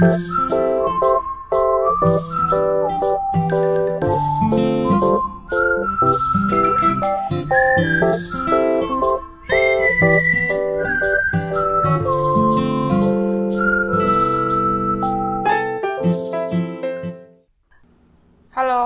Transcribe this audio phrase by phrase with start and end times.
[0.00, 0.16] Hello，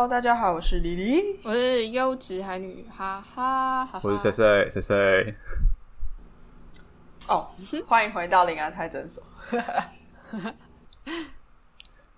[0.09, 1.23] 大家好，我是李黎。
[1.45, 4.01] 我是优质海女，哈哈哈哈。
[4.03, 4.95] 我是赛赛赛赛，
[7.29, 7.47] 哦，
[7.87, 9.23] 欢迎回到灵安泰诊所。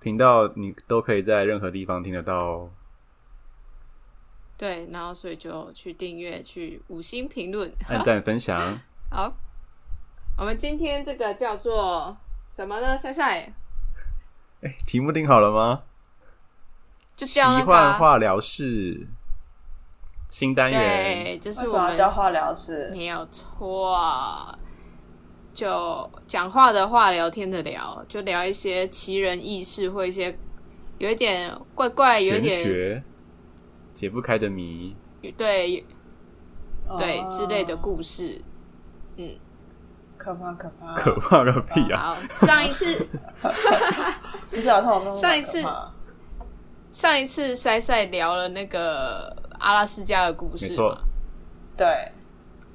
[0.06, 2.70] 频道你都可以在任何地方听得到哦。
[4.56, 8.78] 对，然后所以就去订阅，去五星评论，按赞分享。
[9.10, 9.34] 好，
[10.38, 12.16] 我们今天这个叫做
[12.48, 12.96] 什么呢？
[12.96, 13.52] 赛赛
[14.62, 15.82] 哎，题目定好了吗？
[17.16, 19.08] 就叫那个幻啊、化疗室
[20.30, 22.92] 新单元，对，就是什么我们叫化疗室？
[22.92, 24.56] 没有错，
[25.56, 30.38] 就讲话的话，聊天的聊，就聊一些奇人异事或一些
[30.98, 33.02] 有一点怪怪，有一点学
[33.90, 34.94] 解不开的谜。
[35.22, 35.82] 对
[36.98, 38.44] 对哦之类的故事。
[39.16, 39.30] 嗯
[40.18, 40.92] 可怕可怕。
[40.94, 42.14] 可怕个屁啊！
[42.14, 43.08] 好，上一次
[45.14, 45.64] 上一次
[46.92, 50.98] 上一次塞塞聊了那个阿拉斯加的故没错事嘛，
[51.78, 52.12] 对，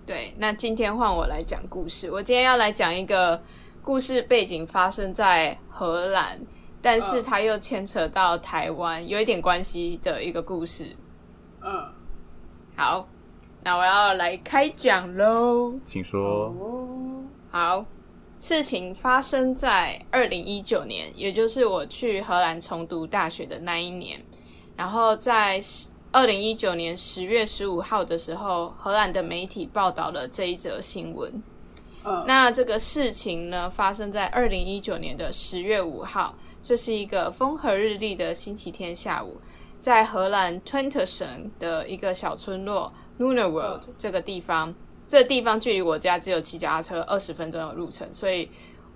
[0.06, 2.12] 对，那今天换我来讲故事。
[2.12, 3.42] 我今天要来讲一个
[3.82, 6.40] 故事背景发生在荷兰，
[6.82, 10.88] 但是嗯它又牵扯到台湾，有一点关系的一个故事。
[11.62, 11.88] 嗯，
[12.76, 13.08] 好，
[13.64, 15.76] 那我要来开讲喽。
[15.86, 16.20] 请说。
[16.60, 17.86] 哦，好，
[18.40, 24.20] 事情发生在二零一九年，也就是我去荷兰重读大学的那一年。
[24.76, 25.62] 然后在
[26.12, 31.42] 二零一九年十月十五号的时候，荷兰的媒体报道了这一则新闻。
[32.04, 39.40] 嗯，那这个事情呢，发生在二零一九年的十月五号，这是一个风和日丽的星期天下午，
[39.80, 44.76] 在荷兰 Twente 省的一个小村落 Lunarworld 这个地方，
[45.08, 48.50] 这个地方距离我家只有骑脚踏车二十分钟的路程，所以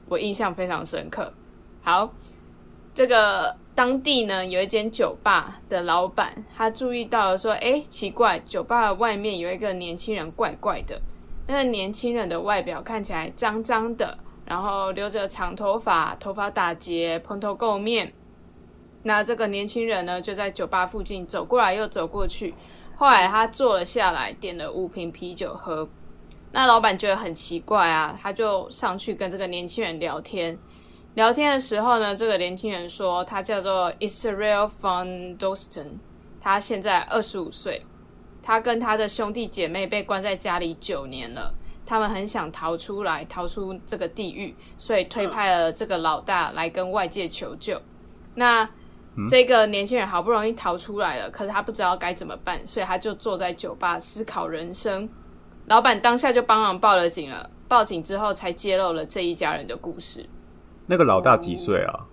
[0.10, 1.32] 我印象非常深刻。
[1.82, 2.12] 好，
[2.96, 11.02] 这个当地呢有一间酒吧的老板，他注意到了说，哎，奇怪，酒吧外面有一个年轻人怪怪的。
[11.46, 18.14] 那个年轻人的外表看起来脏脏的，然后留着长头发，头发打结，蓬头垢面。
[19.04, 22.56] 那这个年轻人呢，就在酒吧附近走过来又走过去。
[22.96, 25.88] 后来他坐了下来，点了五瓶啤酒喝。
[26.54, 30.58] 那老板觉得很奇怪啊，他就上去跟这个年轻人聊天。
[31.16, 36.00] 聊天的时候呢，这个年轻人说他叫做 Israel von Doston，
[36.42, 37.86] 他现在二十五岁。
[38.44, 41.52] 他跟他的兄弟姐妹被关在家里九年了，
[41.86, 47.82] 他们很想逃出来，逃出这个地狱，所以推派了这个老大来跟外界求救。
[48.36, 48.70] 那
[49.30, 55.10] 这个年轻人好不容易逃出来了，可是他不知道该怎么办，所以他就坐在酒吧思考人生。
[55.68, 60.30] 老板当下就帮忙报了警了，报警之后才揭露了这一家人的故事。
[60.88, 62.06] 那个老大几岁啊？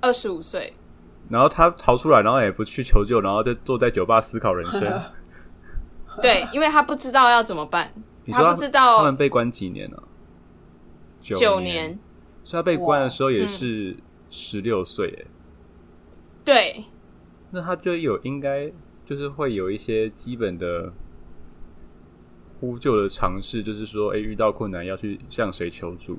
[0.00, 0.72] 二十五岁，
[1.28, 5.02] 然后他逃出来，然后也不去求救，然后就坐在酒吧思考人生。
[6.22, 7.92] 对，因为他不知道要怎么办，
[8.24, 10.02] 你说他不知道他们被关几年了？
[11.18, 11.90] 九年。
[11.90, 11.98] 年，
[12.44, 13.96] 所以他被关的时候也嗯是
[14.30, 15.26] 十六岁，哎、
[16.44, 16.84] 对，
[17.50, 18.72] 那他就有应该
[19.04, 20.92] 就是会有一些基本的
[22.58, 26.18] 呼救的尝试，就是说，哎、遇到困难要去向谁求助。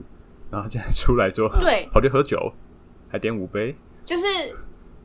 [0.51, 2.37] 然后现在出来之后，对跑去喝酒，
[3.09, 3.75] 还点五杯，
[4.05, 4.25] 就是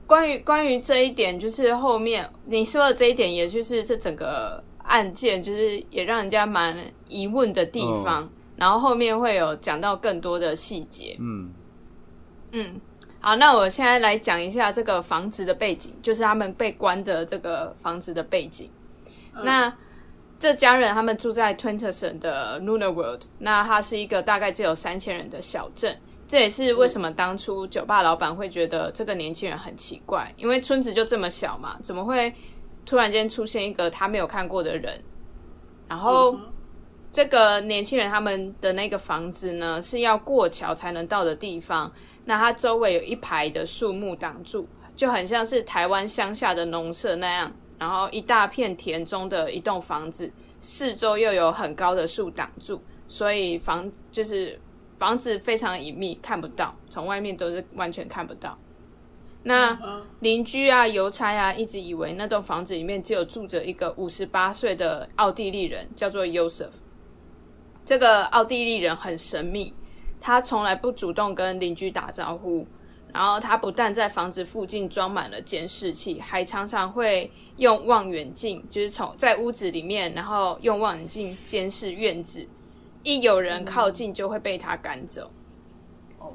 [0.07, 6.77] 关于关于这一点，就是后面你说的这一点，也就是这整个案件，就是也让人家蛮
[7.09, 8.29] 疑问的地方。
[8.57, 11.15] 然后后面会有讲到更多的细节。
[11.21, 11.53] 嗯，
[12.53, 12.81] 嗯，
[13.21, 18.71] 好，那我现在来讲一下这个房子的背景，就是他们被关的这个房子的背景。
[19.43, 19.71] 那
[20.39, 25.99] 这家人他们住在 Twente 省的 Lunar World，那它是一个大概只有三千人的小镇。
[26.29, 32.35] 这也是为什么当初酒吧老板会觉得这个年轻人很奇怪，因为村子就这么小嘛，怎么会
[32.85, 35.01] 突然间出现一个他没有看过的人？
[35.89, 36.37] 然后
[37.13, 41.91] 这个年轻人他们的那个房子呢，是要过桥才能到的地方，
[42.25, 47.53] 那它周围有一排的树木挡住，就很像是台湾乡下的农舍那样。
[47.79, 54.59] 然后一大片田中的一栋房子，四周又有很高的树挡住，所以房就是
[54.99, 58.57] 房子非常隐秘，看不到，从外面都是完全看不到。
[59.43, 66.73] 那邻居啊、邮差啊，一直以为那栋房子里面只有住着一个五十八岁的奥地利人，叫做 Joseph。
[67.85, 69.73] 这个奥地利人很神秘，
[70.21, 72.67] 他从来不主动跟邻居打招呼。
[73.13, 82.47] 然后他不但在房子附近装满了监视器，还常常会用望远镜，就是从在屋子里面，然后用望远镜监视院子。
[83.03, 85.31] 一有人靠近，就会被他赶走。
[86.19, 86.33] 哦，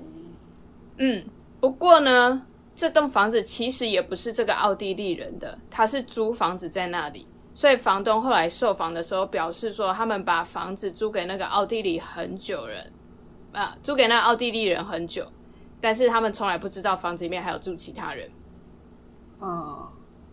[0.98, 1.26] 嗯，
[1.60, 7.28] 不过呢，这栋房子其实也不是这个奥地利人的，他是租房子在那里。
[7.54, 12.92] 所以房东后来售房的时候表示说，他们把房子租给那个奥地利很久人
[13.52, 15.28] 啊，租给那奥地利人很久。
[15.82, 18.30] 但是他们从来不知道房子里面还有住其他人。
[19.42, 19.88] 嗯，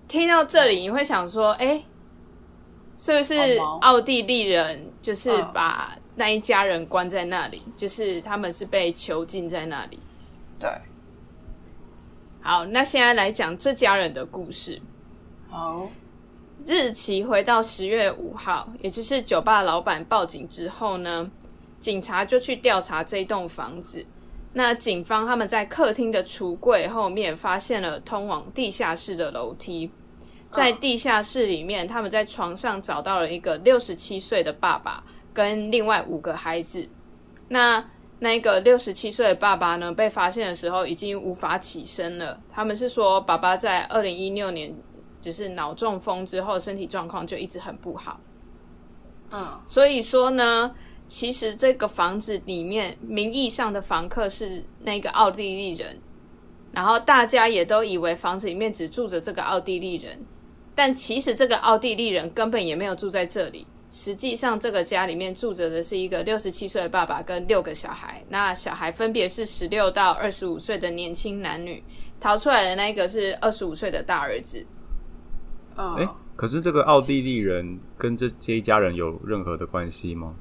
[0.06, 1.82] 听到这里，你会想说：“哎，
[2.96, 3.34] 是不是
[3.80, 7.62] 奥地利人就是把那一家人关在那里？
[7.74, 9.98] 就是他们是被囚禁在那里？”
[10.60, 10.70] 对。
[12.40, 14.80] 好，那现在来讲这家人的故事。
[15.48, 15.88] 好，
[16.64, 21.30] 日期回到十月五号，也就是酒吧老板报警之后呢，
[21.80, 24.04] 警察就去调查这栋房子。
[24.58, 29.88] 那警方他们在客厅的橱柜后面发现了通往地下室的楼梯，
[30.50, 36.88] 在地下室里面，他们在床上找到了一个六十七岁的爸爸跟另外五个孩子。
[37.46, 37.88] 那
[38.18, 42.40] 那个六十七岁的爸爸呢，被发现的时候已经无法起身了。
[42.50, 44.74] 他们是说，爸爸在二零一六年
[45.22, 48.18] 就是脑中风之后，身体状况就一直很不好。
[49.30, 50.74] 嗯，所以说呢。
[51.08, 55.98] 其实这个房子里面名义上的房客是那个奥地利人，
[56.70, 60.22] 然后大家也都以为房子里面只住着这个奥地利人，
[60.74, 63.66] 但其实这个奥地利人根本也没有住在这里。
[63.90, 71.82] 实际上，这个家里面住着的是一个六十七岁的爸爸跟六个小孩，那小孩分别是十六到二十五岁的年轻男女，
[72.20, 74.62] 逃出来的那个是二十五岁的大儿子。
[75.78, 76.06] 嗯，
[76.36, 80.34] 可是这个奥地利人跟这这一家人有任何的关系吗？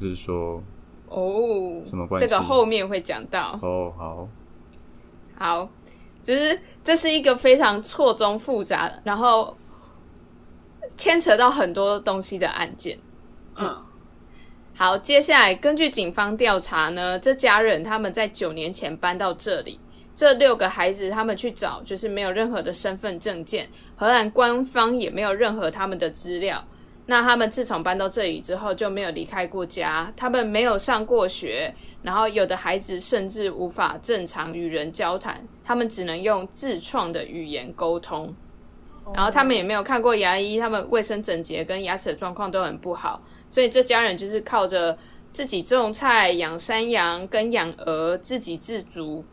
[0.00, 0.62] 就是说，
[1.08, 2.26] 哦，什么关系？
[2.26, 3.58] 这个后面会讲到。
[3.62, 4.28] 哦，好，
[5.38, 5.68] 好，
[6.22, 9.56] 就是这是一个非常错综复杂，然后
[10.96, 12.98] 牵扯到很多东西的案件。
[13.56, 13.76] 嗯，
[14.74, 19.80] 好，接下来根据警方调查呢，这家人他们在九年前搬到这里，
[20.14, 26.62] 这六个孩子他们去找，就是没有任何的身份证件，荷兰官方也没有任何他们的资料。
[27.08, 31.72] 那他们自从搬到这里之后就没有离开过家，他们没有上过学，
[32.02, 38.34] 然后有的孩子甚至无法正常与人交谈，他们只能用自创的语言沟通，
[39.14, 44.98] 然后他们也没有看过牙医，他们卫生整洁跟牙齿的状况都很不好，所以这家人就是靠着
[45.32, 49.24] 自己种菜、养山羊跟养鹅自给自足。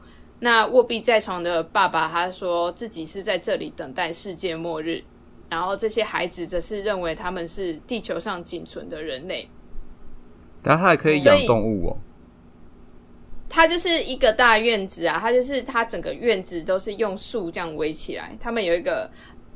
[0.41, 5.03] 那卧病在床的爸爸他说自己是在这里等待世界末日。
[5.53, 9.47] 然后这些孩子则是认为他们是地球上仅存的人类，
[10.63, 11.97] 但他还可以养动物哦。
[13.47, 18.35] 他就是一个大院子啊，他就是他整个院子都是用树这样围起来。
[18.39, 19.07] 他们有一个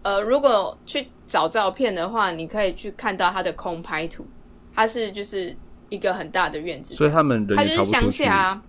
[0.04, 4.24] 呃，如果去找照片的话，你可以去看到他的空拍图，
[4.72, 5.58] 它是就是
[5.90, 8.62] 一个很大的院子，所以他们人他就是乡下，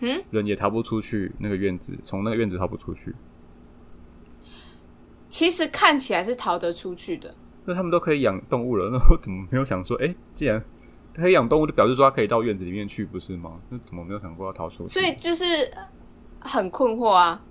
[0.00, 3.14] 嗯，人也逃不出去那个院子，从那个院子逃不出去。
[5.28, 7.34] 其实看起来是逃得出去的。
[7.64, 10.62] 那他们都可以养动物了，那我怎么没有想说，哎，既然
[11.14, 13.60] 可以养动物，就表示说他可以到院子里面去，不是吗？
[13.68, 14.88] 那怎么没有想过要逃出去？
[14.88, 15.44] 所以就是
[16.40, 17.42] 很困惑啊。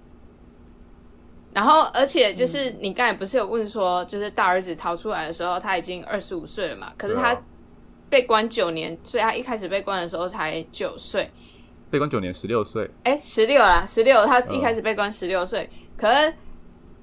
[1.54, 6.92] 然后，而且就是你刚才不是有问说，就是大儿子逃出来的时候，他已经二十五岁了嘛？
[6.98, 7.40] 可是他
[8.10, 11.30] 被关九年，所以他一开始被关的时候才九岁。
[11.92, 12.90] 被关九年，十六岁。
[13.04, 14.26] 哎，十六啦，十六。
[14.26, 16.34] 他一开始被关十六岁，可是。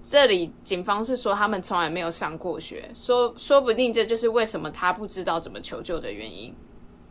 [0.07, 6.55] 这里警方是说他们从来没有上过学，说说不定这就是为什么他不知道怎么求救的原因。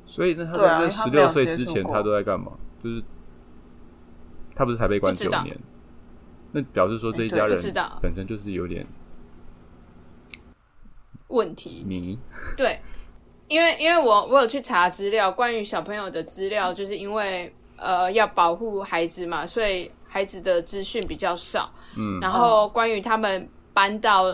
[0.05, 2.51] 所以那他在十六岁之前他都在干嘛？
[2.83, 3.03] 就是
[4.55, 5.59] 他不是才被关九年？
[6.51, 7.57] 那表示说这一家人
[8.00, 8.85] 本身就是有点
[11.29, 11.83] 问题。
[11.88, 12.19] 你
[12.55, 12.79] 对，
[13.47, 19.91] 因为因为我我有去查资料，关于小朋友的资料，就是因为呃要保护孩子嘛，所以。
[20.13, 24.25] 孩子的资讯比较少，嗯，然后关于他们搬到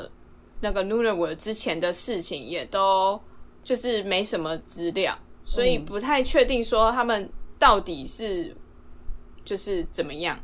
[0.61, 3.19] 那个 n u r e w o r 之前的事情，也都
[3.63, 8.55] 就是没什么资料，所以不太确定说他们到底是
[9.43, 10.39] 就是怎么样。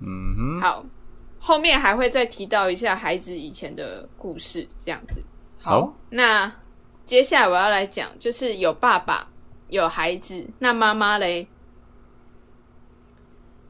[0.00, 0.84] 嗯哼，好，
[1.38, 5.22] 后面还会再提到一下孩子以前的故事，这样子。
[5.60, 6.52] 好，那
[7.06, 9.28] 接下来我要来讲，就是有爸爸
[9.68, 11.46] 有孩子，那妈妈嘞？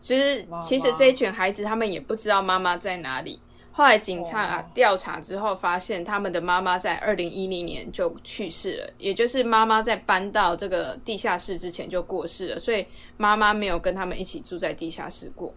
[0.05, 3.41] 就是其实这一群孩子他们也不知道妈妈在哪里。
[3.73, 15.53] 后来警察哦调查之后，发现他们的妈妈在二零一零年就去世了，也就是妈妈在搬到这个地下室之前就过世了，所以妈妈没有跟他们一起住在地下室过。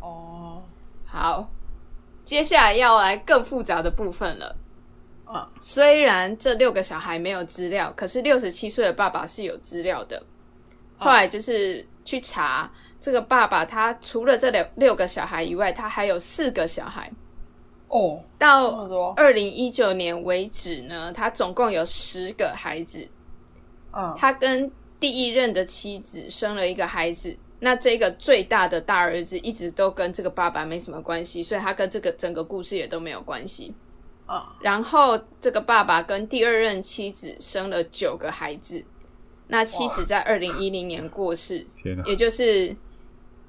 [0.00, 0.62] 哦，
[1.04, 1.50] 好，
[2.24, 4.56] 接下来要来更复杂的部分了。
[5.26, 10.22] 嗯，虽然这六个小孩没有资料，可是六十七岁的爸爸是有资料的。
[10.96, 12.70] 后来就是去查
[13.04, 17.12] 这个爸爸，他除了这六六个小孩以外，他还有四个小孩。
[17.88, 23.06] 哦，到二零一九年为止呢，他总共有十个孩子。
[23.92, 33.74] 嗯，他跟第一任的妻子生了一个孩子，那这个最大的大儿子一直都跟这个爸爸没什么关系，所以他跟这个整个故事也都没有关系。
[34.26, 38.82] 嗯，然后这个爸爸跟第二任妻子生了九个孩子，
[39.48, 42.02] 那妻子在二零一零年过世，天哪！
[42.06, 42.74] 也就是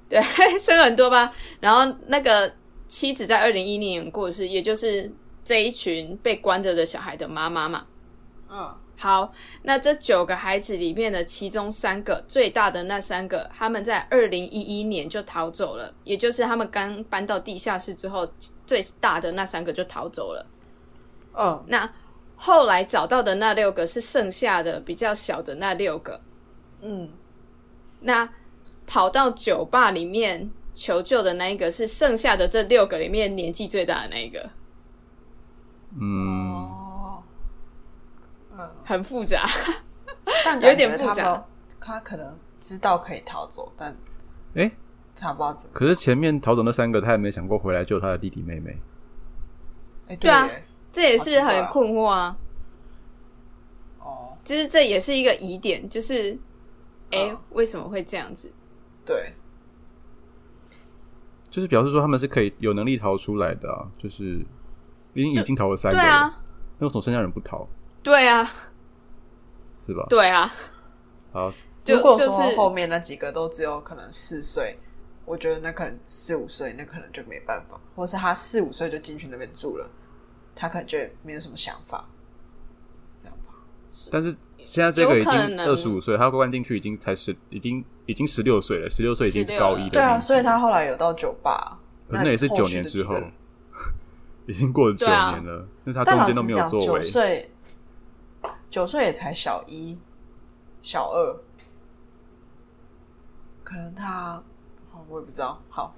[0.09, 0.21] 对
[0.59, 1.33] 生很多吧。
[1.59, 2.51] 然后那个
[2.87, 5.11] 妻子在二零一零年过世，也就是
[5.43, 7.85] 这一群被关着的小孩的妈妈嘛。
[8.49, 9.33] 嗯，好，
[9.63, 18.31] 那这九个孩子里面的其中三个最大的那三个，他们在二零一一年就逃走了，也就是他们刚搬到地下室之后，
[18.65, 20.45] 最大的那三个就逃走了。
[21.33, 21.91] 嗯，那
[22.35, 26.21] 后来找到的那六个是剩下的比较小的那六个，
[26.81, 27.09] 嗯，
[27.99, 28.29] 那
[28.95, 34.49] 跑到酒吧里面求救的那一个是剩下的这六个里面年纪最大的那一个，
[35.99, 37.23] 嗯，哦，
[38.57, 39.45] 嗯，很复杂。
[40.45, 41.45] 但有点复杂
[41.77, 43.93] 他可能知道可以逃走，但
[44.53, 44.71] 哎、
[45.13, 45.73] 他不知道怎么。
[45.73, 48.77] 可是前面逃走那三个，他也没想过回来救他的弟弟妹妹。
[50.07, 52.37] 哎，对啊耶这也是很困惑啊。
[53.99, 56.31] 哦，就是这也是一个疑点，就是，
[57.11, 58.49] 哎、嗯为什么会这样子？
[59.05, 59.33] 对，
[61.49, 64.43] 就是表示说他们是可以有能力逃出来的啊，就是
[65.13, 66.43] 已经已经逃了三个了，对啊，
[66.79, 67.67] 那为什么剩下人不逃？
[68.01, 68.43] 对啊，
[69.85, 70.05] 是吧？
[70.09, 70.51] 对啊，
[71.31, 74.77] 好，就如果说就是后面那几个都只有可能四岁，
[75.25, 79.89] 我觉得那可能四五岁，那可能就没办法，或是他四五岁就进去那边住了，
[80.55, 82.07] 他可能就没有什么想法，
[83.17, 83.53] 这样吧？
[84.11, 89.95] 但是现在这个已经二十五岁，他关进去已经才十，已经已经十六岁了，十六岁已经是高一的年纪。
[89.95, 93.19] 对啊，所以他后来有到酒吧，可是那也是九年之后，
[94.47, 97.03] 已经过了九年了，那他但中间都没有老实讲，九。
[97.03, 97.51] 岁，
[98.69, 99.97] 九岁也才小一、
[100.83, 101.35] 小二，
[103.63, 104.43] 可能他，
[105.09, 105.59] 我也不知道。
[105.69, 105.95] 好，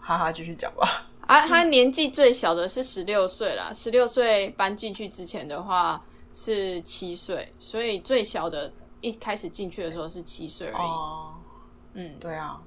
[0.00, 1.06] 哈哈，继续讲吧。
[1.26, 6.00] 啊，他年纪最小的是十六岁啦，十六岁搬进去之前的话
[6.32, 8.70] 是七岁，所以最小的
[9.04, 10.86] 一开始进去的时候是七岁而已。
[10.86, 11.34] 哦，
[11.92, 12.58] 嗯，对啊，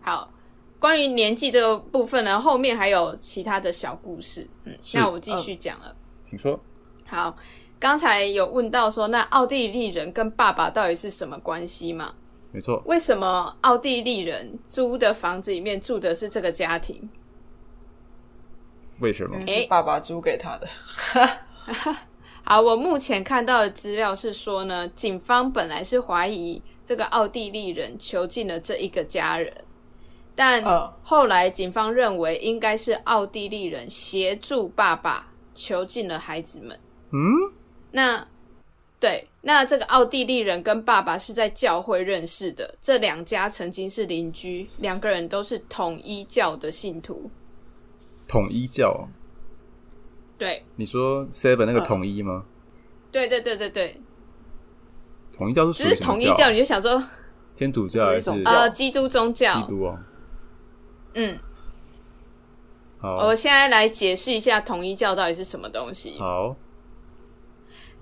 [0.00, 0.32] 好，
[0.78, 4.48] 关于年纪这个部分呢，后面还有其他的小故事。
[4.64, 5.94] 嗯，那我继续讲了。
[6.24, 6.58] 请说。
[7.06, 7.36] 好，
[7.78, 12.14] 刚才有问到说，那奥地利人跟爸爸到底是什么关系吗？
[12.52, 17.08] 没错，为什么奥地利人租的房子里面住的是这个家庭？
[19.00, 20.66] 为什么是爸爸租给他的。
[22.48, 29.52] 好，我目前看到的资料是说呢，警方本来是怀疑这个奥地利人囚禁了这一个家人，
[30.36, 36.78] 但嗯后来警方认为应该是奥地利人协助爸爸囚禁了孩子们。
[37.10, 37.18] 嗯，
[37.90, 38.24] 那
[39.00, 47.28] 对，那这个奥地利人跟爸爸是在教会认识的，这两家曾经是邻居，两个人都是统一教的信徒。
[48.28, 49.08] 统一教，
[50.38, 51.84] 对，你说 Seven 那个嗯。
[51.84, 52.44] 统一吗？
[53.10, 54.00] 对对对对对，
[55.32, 57.02] 统一教是属就是统一教，你就想说，
[57.56, 58.04] 天主教
[58.44, 59.98] 呃，基督宗教，督哦？
[61.14, 61.38] 嗯，
[62.98, 66.18] 好，我现在来解释一下统一教到底是什么东西。
[66.18, 66.54] 好，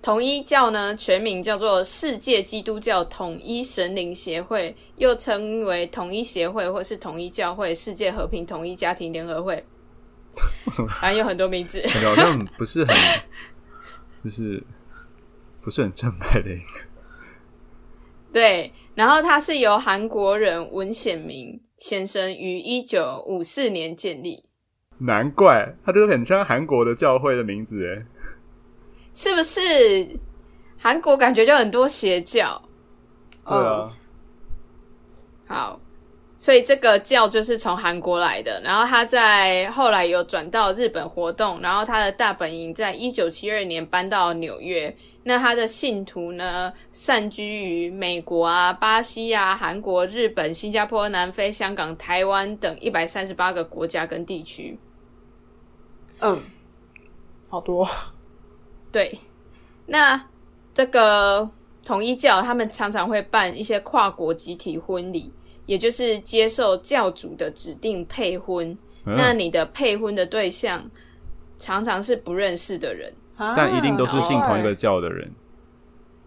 [0.03, 9.65] 统一教呢，全名叫做世界基督教统一神灵协会，又称为统一协会或是统一教会、世界和平统一家庭联合会，
[11.01, 11.81] 反 正有很多名字。
[11.81, 12.97] 感觉好像不是很，
[14.25, 14.63] 就是
[15.61, 16.65] 不是很正派的一个。
[18.33, 24.43] 对，然后它是由韩国人文显明先生于一九五四年建立，
[24.99, 28.07] 难怪他这个很像韩国的教会的名字哎。
[29.13, 29.61] 是不是？
[30.77, 32.61] 韩国感觉就很多邪教。
[33.47, 33.93] 对啊，
[35.47, 35.81] 好，
[36.37, 44.95] 所以这个教就是从韩国来的，然后他在后来有转到日本活动，然后他的大本营在一九七二年搬到纽约。
[45.27, 54.79] 那他的信徒呢，散居于美国啊、巴西啊、韩国、日本、新加坡、南非、香港、台湾等一百三十八个国家跟地区。
[56.21, 56.43] 嗯，
[57.49, 57.89] 好多。
[58.93, 59.19] 对，
[59.87, 60.23] 那
[60.75, 61.49] 这个
[61.87, 65.33] 统一教他们常常会办一些跨国集体婚礼，
[65.67, 68.71] 也就是接受教主的指定配婚。
[69.07, 70.83] 嗯那你的配婚的对象
[71.59, 73.13] 常常是不认识的人。
[73.37, 75.31] 但一定都是信同一个教的人。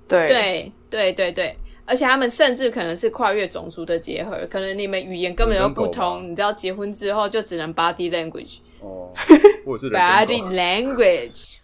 [0.08, 8.60] 对对对对对，而且他们甚至可能是跨越种族的结合，可能你们语言根本就不通，你知道结婚之后就只能 body language。
[8.82, 9.12] 哦，
[9.66, 11.58] 或者是 body language。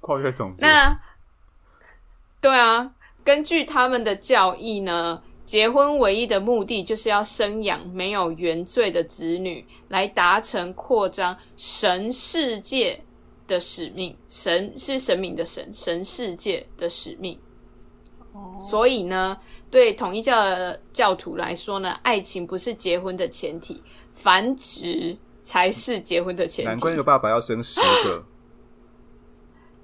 [0.00, 0.56] 跨越种族。
[0.58, 1.00] 那
[2.40, 2.92] 对啊，
[3.28, 12.98] 根据他们的教义呢，结婚唯一的目的就是要生养没有原罪的子女，来达成扩张神世界
[13.46, 14.16] 的使命。
[14.26, 17.38] 神是神明的神，神世界的使命。
[18.58, 19.36] 所以呢，
[19.70, 20.34] 对统一教
[20.90, 23.82] 教徒来说呢，爱情不是结婚的前提，
[24.14, 26.68] 繁殖才是结婚的前提。
[26.70, 28.24] 难怪那个爸爸要生十个，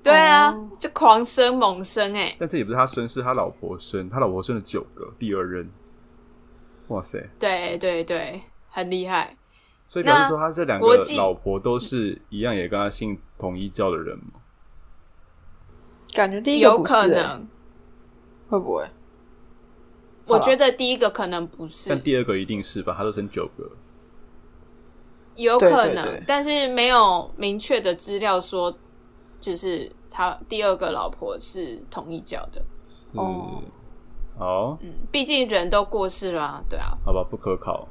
[0.05, 5.69] 对啊，哦就狂生猛生哎、但这也不是他生，是他老婆生，他老婆生了九个，第二任。
[6.89, 7.27] 哇塞！
[7.39, 9.37] 对对对，很厉害。
[9.89, 14.41] 所以表示说他这两个老婆都是一样，也跟他信统一教的人吗。
[16.13, 17.49] 感觉第一个有可能，
[18.49, 18.85] 会不会？
[20.27, 22.95] 我觉得第一个可能不是但，第二个一定是吧？
[22.97, 23.71] 他都生九个，
[25.37, 28.79] 有可能，对对对但是没有明确的资料说，
[29.45, 32.65] 就是他第二个老婆是同一教的。
[33.13, 33.63] 哦
[34.39, 37.87] 哦，嗯，毕竟人都过世了、啊，对啊，好吧，不可考。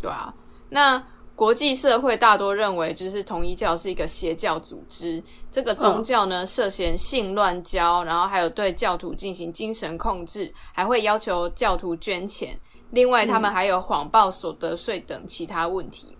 [0.00, 0.34] 对啊。
[0.70, 1.04] 那
[1.36, 12.58] 国际社会大多认为，就是统一教是一个邪教组织，这个宗教呢、涉嫌性乱交，然后还有对教徒进行精神控制，还会要求教徒捐钱。
[12.90, 16.16] 另外，他们还有谎报所得税等其他问题。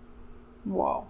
[0.75, 1.03] 哇，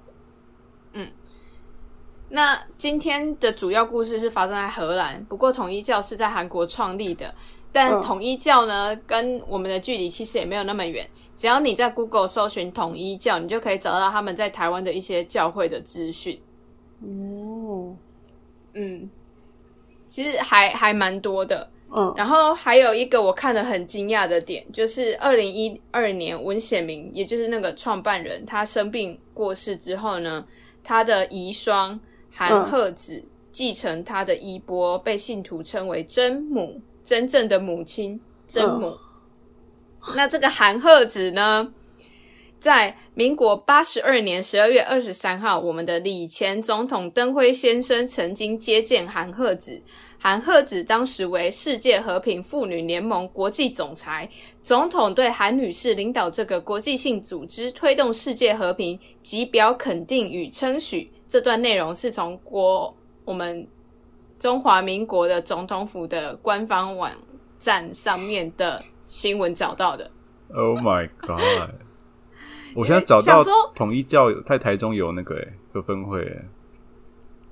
[2.35, 7.31] 那今天的主要故事是发生在荷兰，不过统一教是在韩国创立的。
[7.71, 11.07] 但嗯统一教呢，跟我们的距离其实也没有那么远。
[11.35, 16.41] 只要你在 Google 搜寻统一教，你就可以找到他们在台湾的一些教会的资讯。
[17.01, 17.95] 哦，
[18.73, 19.07] 嗯，
[20.07, 21.69] 其实还还蛮多的。
[21.95, 30.43] 嗯，然后还有一个我看了很惊讶的点，就是二零一二年文显明，也就是那个创办人，他生病过世之后呢，
[30.83, 31.99] 他的遗孀
[32.33, 38.97] 韩鹤子继承他的衣钵，被信徒称为真母，真正的母亲真母。
[40.15, 41.73] 那这个韩鹤子呢，
[42.59, 49.81] 在民国八十二年十二月二十三号，我们的李前总统登辉先生曾经接见韩鹤子。
[50.17, 54.27] 韩鹤子当时为世界和平妇女联盟国际总裁，
[54.61, 61.11] 总统对韩女士领导这个国际性组织推动世界和平极表肯定与称许。
[61.33, 63.67] 这段内容是从国我们
[64.37, 67.09] 中华民国的总统府的官方网
[67.57, 70.11] 站上面的新闻找到的。
[70.53, 71.71] Oh my god！
[72.77, 73.43] 我现在找到
[73.73, 76.45] 统一教有在台中有那个诶有分会诶，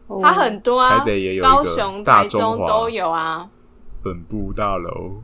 [0.06, 3.50] 哦它很多啊，台北也有高雄、台中都有啊。
[4.04, 5.24] 本部大楼。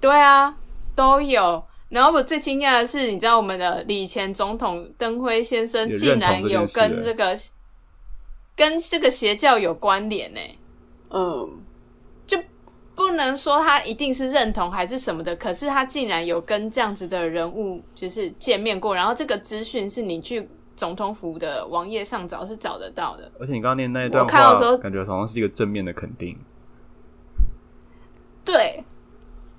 [0.00, 0.56] 对啊，
[0.96, 1.64] 都有。
[1.88, 7.38] 然后我最惊讶的是，你知道我们的李前总统登辉先生竟然有跟这个
[8.56, 10.40] 跟这个邪教有关联呢，
[11.10, 11.58] 嗯，
[12.26, 12.38] 就
[12.94, 23.30] 不能说他一定是认同还是什么的，可是他竟然有跟这样子的人物就是见面过，然后这个资讯是你去总统府的网页上找是找得到的。
[23.38, 26.36] 而且你刚刚念那一段我看到的时，候感觉好像是一个正面的肯定。
[28.44, 28.82] 对，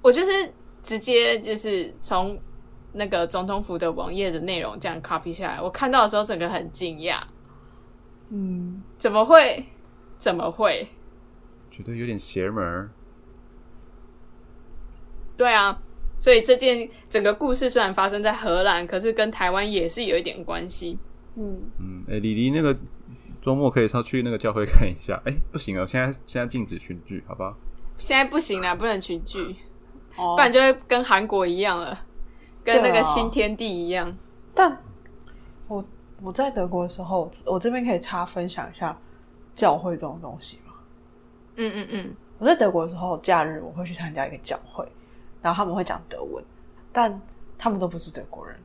[0.01, 0.53] 我就是
[0.85, 2.39] 直接就是从
[2.93, 7.19] 那个总统府的网页的内容这样 copy 下来，我看到的时候整个很惊讶，
[8.29, 9.65] 嗯，怎么会？
[10.17, 10.87] 怎么会？
[11.71, 12.89] 觉得有点邪门儿。
[15.35, 15.81] 对啊，
[16.17, 20.97] 所以这件整个故事虽然发生在荷兰，可是跟台湾也是有一点关系。
[21.35, 22.77] 嗯，嗯，哎、李黎那个
[23.41, 25.21] 周末可以上去那个教会看一下。
[25.25, 27.57] 哎、不行啊，现在现在禁止群聚，好不好？
[27.97, 29.55] 现在不行啦，不能群聚，
[30.17, 31.99] 哦不然就会跟韩国一样了，
[32.63, 34.15] 跟那个新天地一样。
[34.53, 34.77] 但
[35.67, 35.83] 我
[36.21, 38.97] 我在德国的时候，我这边可以插分享一下
[39.53, 40.73] 教会这种东西吗？
[41.57, 44.87] 嗯嗯嗯，我在德国的时候，假日我会去参加一个教会，
[45.41, 46.43] 然后他们会讲德文，
[46.91, 47.21] 但
[47.57, 48.55] 他们都不是德国人。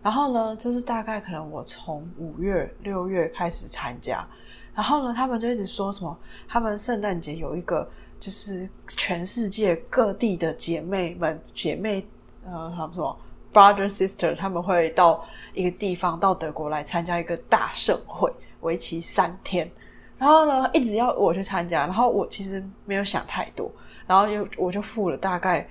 [0.00, 4.26] 然后呢，就是大概可能我从五月、六月开始参加，
[4.72, 7.88] 然后呢，他们就一直说什么，他们圣诞节有一个
[8.20, 12.06] 就是全世界各地的姐妹们、姐妹
[12.44, 13.18] 呃，什么什么
[13.52, 19.70] brother sister 他们会到一个地方，到德国来参加一个大盛会，为期三天。
[20.18, 23.70] 然后呢，一直要我去参加，然后我其实没有想太多，
[24.06, 25.64] 然后又我就付了大概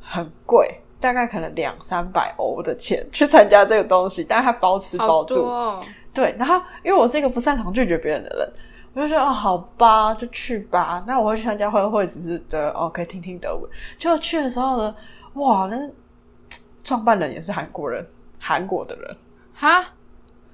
[0.00, 8.52] 很贵，大概可能两三百欧的钱去参加这个东西，但是他包吃包住，哦，对，然后因为我是一个不擅长拒绝别人的人，
[8.96, 11.04] 我就觉得哦，好吧，就去吧。
[11.06, 13.70] 那我会去参加会会，只是觉得哦，可以听听德文。
[13.98, 14.96] 结果去的时候呢，
[15.34, 15.76] 哇，那
[16.82, 18.02] 创办人也是韩国人，
[18.40, 19.16] 韩国的人，
[19.54, 19.84] 哈，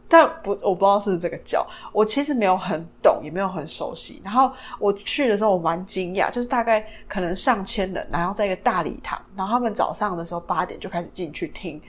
[0.09, 4.20] 但不，我不知道是这个教，我其实没有很懂，也没有很熟悉。
[4.24, 4.50] 然后
[4.81, 11.81] 我去的时候，我蛮惊讶，就是大概可能上千人，然后在一个大礼堂，然后他们早上的时候八点就开始进去听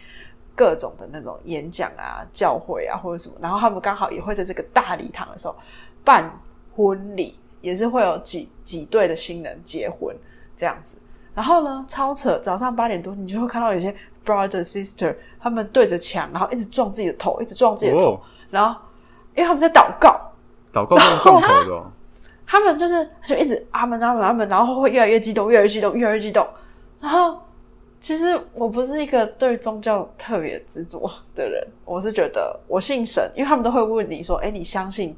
[0.56, 5.56] 各种的那种演讲啊、教会啊或者什么，然后他们刚好也会在这个大礼堂的时候
[6.04, 6.32] 办
[6.76, 10.16] 婚礼，也是会有几几对的新人结婚
[10.56, 10.98] 这样子。
[11.36, 18.80] 然后呢，超扯，早上八点多，你就会看到有些 brother sister 他们对着墙，然后一直撞自己的头，一直撞自己的头，哦，然后
[19.36, 20.16] 因为他们在祷告，
[20.72, 21.92] 祷告用重头的哦，
[22.46, 26.48] 他们就是就一直阿门阿门阿门，然后会越来越激动，越来越激动，越来越激动。
[27.00, 27.40] 然后
[28.00, 35.16] 其实我不是一个对宗教特别执着的人，我是觉得我信神，因为他们都会问你说：“哎，你相信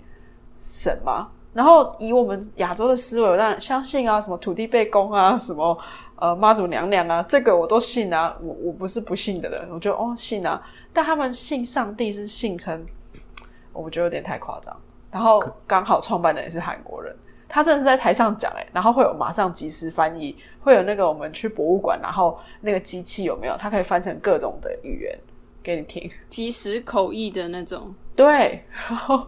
[0.59, 5.77] 神吗？”然后以我们亚洲的思维，我当然相信啊，什么土地被公啊，什么
[6.17, 8.35] 呃妈祖娘娘啊，这个我都信啊。
[8.41, 12.85] 我我不是不信的人，我觉得哦信啊，但他们信上帝是信成，
[13.71, 14.75] 我觉得有点太夸张。
[15.09, 17.15] 然后刚好创办人也是韩国人，
[17.47, 25.17] 他真的是在台上讲哎，然后会有马上即时翻译，会有那个我们去博物馆，然后那个机器有没有，它可以翻成各种的语言
[25.63, 26.11] 给你听。
[26.27, 29.25] 即时口译的那种，对，然后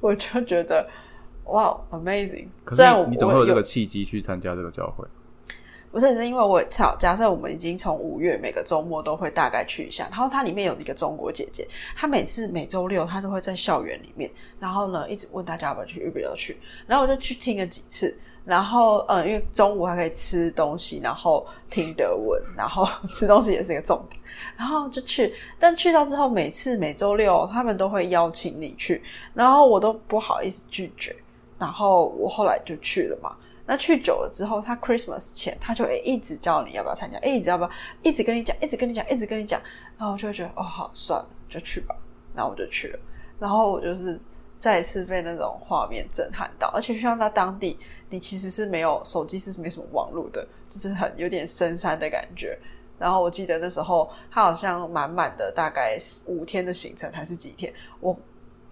[0.00, 0.88] 我就觉得
[1.44, 2.46] 哇，amazing！
[2.64, 5.04] 可虽然我是你怎么会有这个契机去参加这个教会？
[5.92, 24.20] 不是，是因为我操，假设我们已经从五月每个周末都会大概去一下，然后它里面有一个中国姐姐，她每次每周六她都会在校园里面，然后呢一直问大家要不要去，要不要去，然后我就去听了几次，然后嗯，因为中午还可以吃东西，然后听德文，然后吃东西也是一个重点，
[24.56, 29.02] 然后就去，但去到之后，每次每周六他们都会邀请你去，
[29.34, 31.14] 然后我都不好意思拒绝，
[31.58, 33.36] 然后我后来就去了嘛。
[33.66, 37.70] 那去久了之后，他 Christmas 前他就会一直叫你要不要参加，一直要不要，
[38.02, 39.60] 一直跟你讲，一直跟你讲，一直跟你讲，
[39.96, 41.94] 然后我就会觉得哦好算了，就去吧，
[42.34, 42.98] 然后我就去了，
[43.38, 44.20] 然后我就是
[44.60, 47.76] 再一次被那种画面震撼到，而且就像在当地，
[48.10, 52.56] 你其实是没有手机是没什么网络的，就是很有点深山的感觉。
[52.98, 58.16] 然后我记得那时候他好像满满的大概五天的行程还是几天，我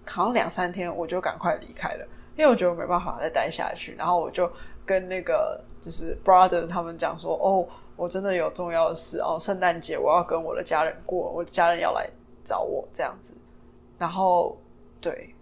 [0.05, 4.49] 好像两三天我就赶快离开了，因为我觉得没办法再待下去，然后我就。
[4.89, 12.09] 跟那个就是 brother 他们讲说，哦，我真的有重要的事哦，圣诞节我要跟我的家人过，我的家人要来
[12.43, 13.37] 找我这样子。
[13.99, 14.57] 然后
[14.99, 15.35] 对，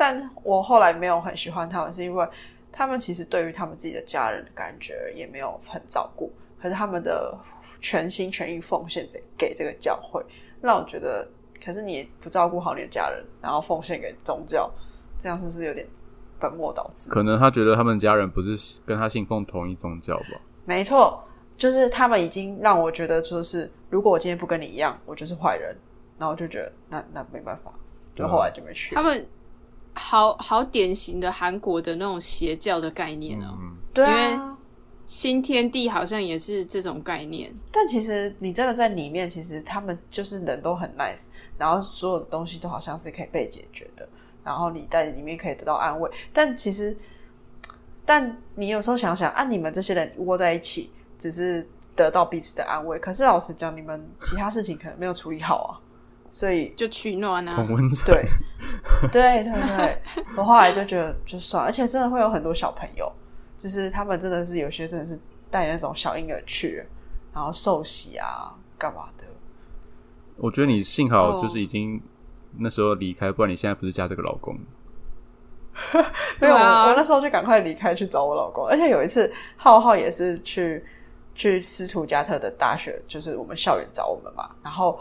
[0.00, 2.26] 但我后来没有很喜欢他们，是因为
[2.72, 7.38] 他们其实对于他们自己的家人的感觉也没有很照顾，可是他们的
[7.82, 10.24] 全心全意奉献给给这个教会，
[10.62, 11.28] 让我觉得，
[11.62, 14.72] 可是你不照顾好你的家人，然后奉献给宗教，
[15.20, 15.86] 这样是不是有点？
[16.40, 20.40] 本末倒置，可能他觉得他们家人不是跟他信奉同一宗教吧？
[20.64, 21.22] 没错，
[21.58, 25.76] 就是他们已经让我觉得，就是如果我今天不跟你一样，我就是坏人。
[26.18, 27.70] 然后我就觉得，那那没办法，
[28.14, 28.94] 就后来就没去。
[28.94, 29.26] 他们
[30.00, 34.56] 好好典型的韩国的那种邪教的概念哦，嗯，对因啊。
[35.04, 37.52] 新天地好像也是这种概念。
[37.72, 41.24] 但其实你真的在里面，其实他们就是人都很 nice，
[41.58, 44.08] 然后所有的东西都好像是可以被解决的。
[44.44, 46.96] 然后你在里面可以得到安慰，但其实，
[48.04, 52.96] 但你有时候想想，啊，你们这些人窝在一起，只是得到彼此的安慰。
[53.00, 55.70] 可是老实讲，你们其他事情可能没有处理好啊，
[56.30, 58.24] 所以就取暖啊，同温层，对，
[59.10, 60.02] 对对对，
[60.36, 63.10] 我后来就觉得就算，而且真的会有很多小朋友，
[63.58, 65.18] 就是他们真的是有些真的是
[65.50, 66.84] 带那种小婴儿去，
[67.34, 69.24] 然后受洗啊，干嘛的。
[70.36, 72.00] 我觉得你幸好哦就是已经
[72.58, 74.56] 那时候离开，不然你现在不是嫁这个老公。
[76.40, 78.66] 没有，我那时候就赶快离开去找我老公。
[78.66, 80.84] 而且有一次，浩浩也是去
[81.34, 84.48] 去斯图加特的大学，就是我们校园找我们嘛。
[84.62, 85.00] 然后，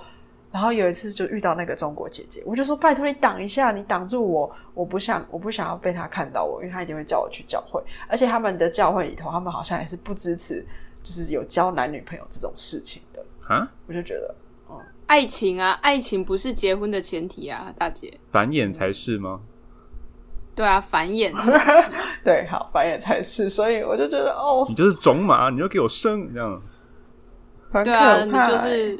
[0.51, 7.79] 然后有一次就遇到那个中国姐姐，我就说：“拜托你挡一下，你挡住我，我不想我不想要被她看到我，因为她一定会叫我去教会。
[8.07, 10.65] 而且他们的教会里头，他们好像也是不支持，
[11.03, 13.23] 就是有交男女朋友这种事情的。
[13.47, 14.35] 啊，我就觉得，
[15.05, 18.19] 爱情啊，爱情不是结婚的前提啊，大姐。
[18.31, 19.41] 繁衍才是吗？
[20.55, 21.31] 对啊，繁衍
[22.25, 26.61] 对，好，繁衍才是，所以我就觉得，哦，你就是种马，你就给我生这样。
[27.71, 28.99] 对啊，你、就是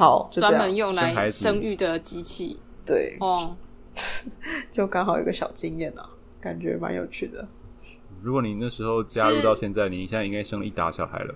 [0.00, 3.54] 好，专门用来生育的机器对，哦。
[4.72, 6.08] 就刚好有个小经验啊，
[6.40, 7.46] 感觉蛮有趣的。
[8.22, 11.34] 如果你那时候加入到现在，你现在应该生了一打小孩了。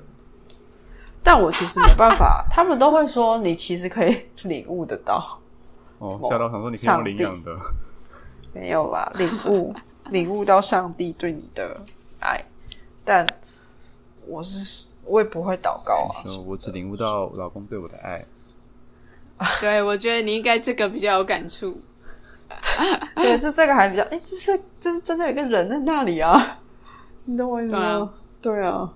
[1.22, 5.40] 但我其实没办法， 他们都会说你其实可以领悟得到，
[5.98, 7.60] 哦什，么吓到想说你可以用领养的，
[8.54, 9.74] 没有啦，领悟
[10.10, 11.80] 领悟到上帝对你的
[12.20, 12.42] 爱，
[13.04, 13.26] 但
[14.26, 18.24] 我是我也不会祷告啊，呃我只领悟到老公对我的爱。
[19.60, 21.76] 对，我觉得你应该这个比较有感触。
[23.16, 26.60] 对，就这个还比较，哎、这是这是真的有一个人在那里啊，
[27.24, 28.12] 你懂我意思吗？
[28.40, 28.88] 对啊，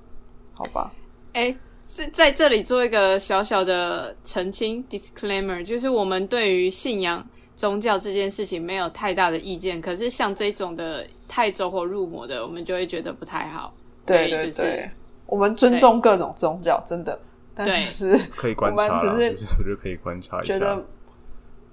[0.54, 0.90] 好吧，
[1.32, 1.54] 哎，
[1.86, 13.74] 是在这里做一个小小的澄清 disclaimer，就是我们对于信仰宗教这件事情没有太大的意见，可是像这种的太走火入魔的，我们就会觉得不太好。
[14.06, 14.90] 对对对，
[15.26, 17.18] 我们尊重各种宗教，真的，
[17.58, 20.54] 但对是可以观察啦，我们只是就是我觉得可以观察一下。
[20.54, 20.86] 觉得，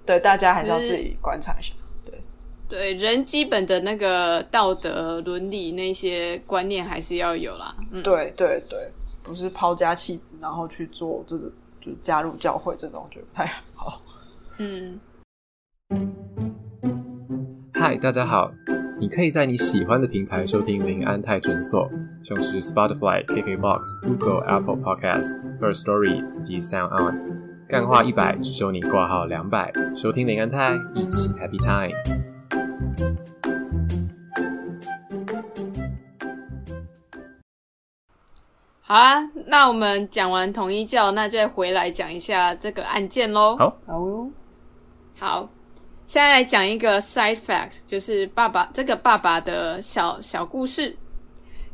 [0.03, 1.75] 对大家还是要自己观察一下。
[2.03, 2.19] 对
[2.67, 7.75] 对人基本的那个道德伦理那些观念还是要有啦。
[7.91, 13.45] 嗯，对对对，不是抛家弃子，然后去做这个，就是加入教会这种，我觉得不太
[13.75, 14.01] 好。
[14.57, 14.99] 嗯，
[17.75, 18.51] 嗨，大家好！
[18.97, 21.91] 你可以在你喜欢的平台收听林安泰诊所，
[22.23, 27.19] 像是 Spotify、KKBox、Google、Apple Podcasts、First Story 以及 Sound On。
[27.67, 31.93] 干话一百，只收你挂号两百，收听林安泰，一起 Happy Time。
[38.79, 43.57] 好啊，那我们讲完统一教，那就回来讲一下这个案件喽。
[43.57, 44.31] 好好哟，
[45.19, 45.49] 好，
[46.05, 50.95] 现在来讲一个 side fact，就是爸爸这个爸爸的小小故事。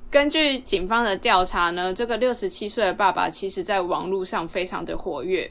[0.09, 5.49] 根据警方的调查呢，这个六十七岁的爸爸其实在网络上非常的活跃，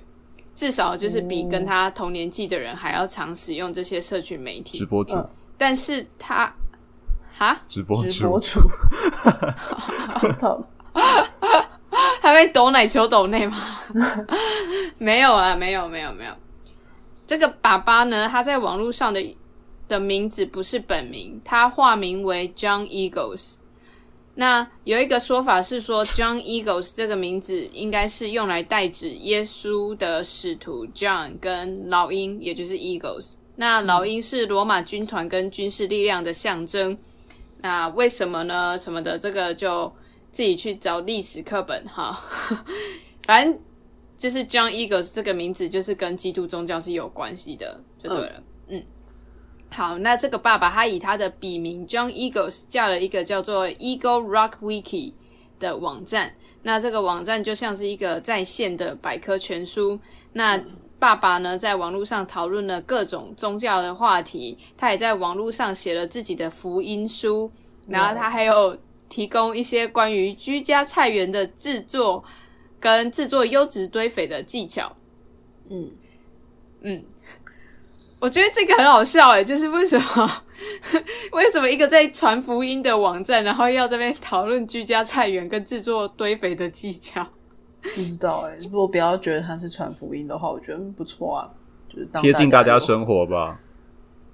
[0.55, 4.79] 至少就是比跟他同年纪的人还要常使用这些社群媒体。
[4.79, 6.51] 直播主，嗯但是他，
[7.37, 8.61] 哈，直播主，直播主，
[10.21, 10.67] 知道了
[12.23, 13.59] 还没抖奶球抖内吗？
[14.97, 16.33] 没有啊，没有，没有，没有。
[17.31, 19.25] 这个爸爸呢，他在网络上的
[19.87, 23.55] 的名字不是本名，他化名为 John Eagles。
[24.35, 33.35] 那有一个说法是说，John Eagles 这个名字应该是用来代指耶稣的使徒 John 跟老鹰，也就是 Eagles。
[33.55, 36.99] 那老鹰是罗马军团跟军事力量的象征。
[37.61, 38.77] 那为什么呢？
[38.77, 39.93] 什么的，这个就
[40.33, 42.21] 自己去找历史课本哈。
[43.23, 43.57] 反正
[44.21, 48.43] 就是 John Eagles 这个名字，就是跟基督宗教是有关系的，就对了。
[48.69, 48.85] 嗯
[49.71, 55.15] 好，那这个爸爸他以他的笔名 John Eagles 架了一个叫做 Eagle Rock Wiki
[55.59, 56.35] 的网站。
[56.63, 59.99] 那这个网站就像是一个在线的百科全书。
[60.35, 60.63] 那
[60.99, 67.51] 爸爸呢，在网络上讨论了各种宗教的话题，他也在网络上写了自己的福音书，
[67.89, 68.77] 然后他还有
[69.09, 72.23] 提供一些关于居家菜园的制作
[72.81, 74.91] 跟制作优质堆肥的技巧。
[75.69, 75.91] 嗯，
[76.81, 77.05] 嗯，
[78.19, 80.43] 我觉得这个很好笑诶，就是为什么
[81.33, 87.25] 为什么一个在传福音的网站，然后要在那边讨论居家菜园跟制作堆肥的技巧？
[87.83, 91.49] 不知道哎、如果不要觉得它是传福音的话，我觉得嗯不错啊，
[91.89, 93.59] 就是贴近大家生活吧。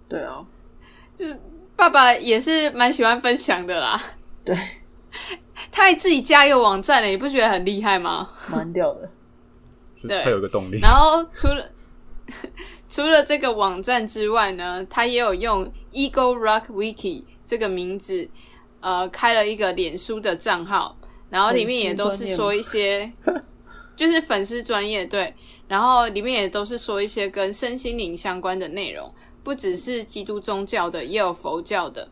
[0.08, 0.44] 对啊，
[1.16, 1.38] 就是
[1.76, 4.00] 爸爸也是蛮喜欢分享的啦，
[4.44, 4.58] 对，
[5.70, 8.28] 他还自己加一个网站呢，你不觉得很厉害吗？
[8.50, 9.10] 蛮屌的。
[10.06, 10.78] 对他有个动力。
[10.80, 11.68] 然后除了
[12.88, 18.28] 除了这个网站之外呢，他也有用 Eagle Rock Wiki 这个名字，
[18.80, 20.96] 呃，开了一个脸书的账号，
[21.30, 23.12] 然后里面也都是说一些，
[23.96, 25.34] 就是粉丝专业对，
[25.66, 32.08] 然后里面也都是说一些跟身心灵相关的内容，不只是基督宗教的，也有佛教的。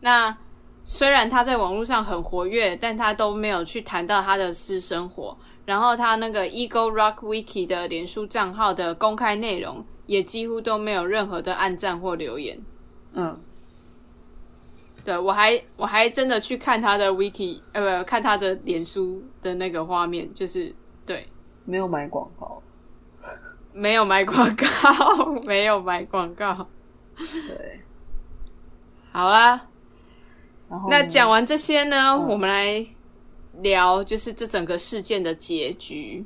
[0.00, 0.36] 那
[0.82, 5.36] 虽然他在网络上很活跃，但他都没有去谈到他的私生活。
[5.66, 12.60] 然后他那个 Eagle Rock Wiki 的脸书账号的公开内容，也几乎都没有任何的暗赞或留言。
[13.12, 13.38] 嗯，
[15.04, 20.74] 对我还我还真的去看他的 Wiki，呃，不，看他的脸书的那个画面，就是
[21.06, 21.28] 对，
[21.64, 22.60] 没有买广告。
[23.72, 24.66] 没有买广告，
[25.46, 26.66] 没有买广告。
[27.16, 27.80] 对，
[29.12, 29.68] 好啦，
[30.70, 32.82] 然后那讲完这些呢，嗯我们来
[33.60, 36.24] 聊就是这整个事件的结局。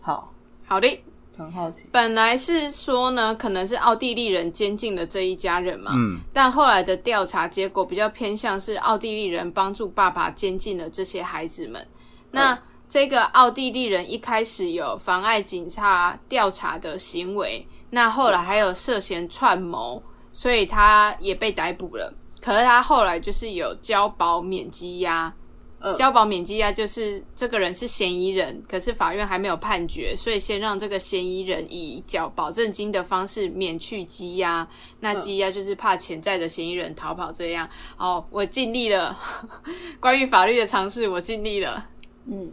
[0.00, 0.32] 好，
[0.64, 1.02] 好的，
[1.36, 1.82] 很好奇。
[1.90, 11.84] 本来是说呢，可能是奥地利人监禁了这一家人嘛，嗯，但后来的调查结果比较偏向是奥地利人帮助爸爸监禁了这些孩子们。
[12.30, 12.56] 那
[12.88, 22.14] 这个奥地利人一开始有妨碍警察调查的行为，那后来还有涉嫌串谋，所以他也被逮捕了。
[22.40, 25.32] 可是他后来就是有交保免羁押，
[25.80, 34.66] 嗯交保免羁押就是这个人是嫌疑人，可是法院还没有判决，所以先让这个嫌疑人以缴保证金的方式免去羁押。
[35.00, 37.68] 那羁押就是怕潜在的嫌疑人逃跑，这样。
[37.96, 39.18] 哦，我尽力了，
[40.00, 41.86] 关于法律的尝试我尽力了。
[42.26, 42.52] 嗯，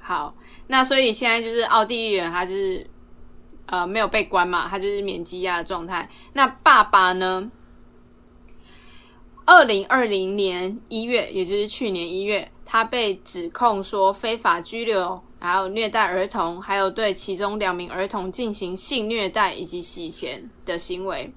[0.00, 0.34] 好，
[0.68, 2.88] 那所以现在就是奥地利人，他就是
[3.66, 6.08] 呃没有被关嘛，他就是免羁押的状态。
[6.32, 7.50] 那爸爸呢？
[9.46, 21.32] 二零二零年一月，也就是去年一月，他被指控说非法拘留，还有虐待儿童，还有对其中两名儿童进行性虐待以及洗钱的行为。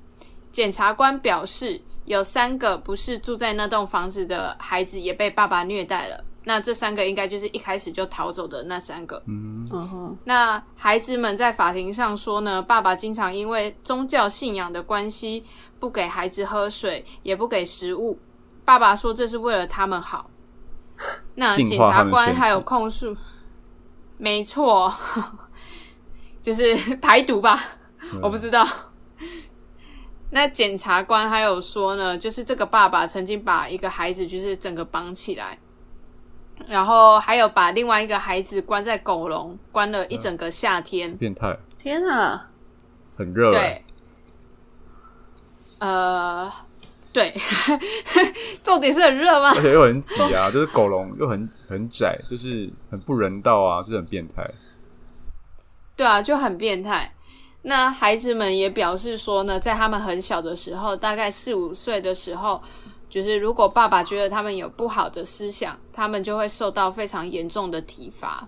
[0.51, 6.25] 检察官表示，有三个不是住在那栋房子的孩子也被爸爸虐待了。
[6.49, 9.21] 那这三个应该就是一开始就逃走的那三个。
[9.27, 15.45] 嗯，那孩子们在法庭上说呢，爸爸经常因为宗教信仰的关系，
[15.79, 18.17] 不给孩子喝水，也不给食物。
[18.65, 20.27] 爸爸说这是为了他们好。
[21.35, 23.15] 那检察官还有控诉，
[24.17, 24.91] 没错，
[26.41, 27.63] 就是排毒吧。
[28.23, 28.67] 我不知道。
[30.31, 35.59] 那检察官还有说呢，就是这个爸爸曾经把一个孩子就是整个绑起来，
[36.67, 41.15] 然后还有把另外一个孩子关在狗笼，关了一整个夏天。
[41.17, 42.47] 变态，天啊，
[43.17, 43.83] 很热、欸，对，
[45.79, 46.51] 呃，
[47.11, 47.33] 对，
[48.63, 49.61] 重点是很热吗而？
[49.61, 54.49] 且又很挤啊， 就是狗笼又很很窄，就是很不人道啊，就是很变态。
[55.95, 57.13] 对啊，就很变态。
[57.61, 62.61] 那孩子们也表示说呢，在他们很小的时候，大概四五岁的时候，
[63.09, 68.47] 就是如果爸爸觉得他们有不好的思想，他们就会受到非常严重的体罚。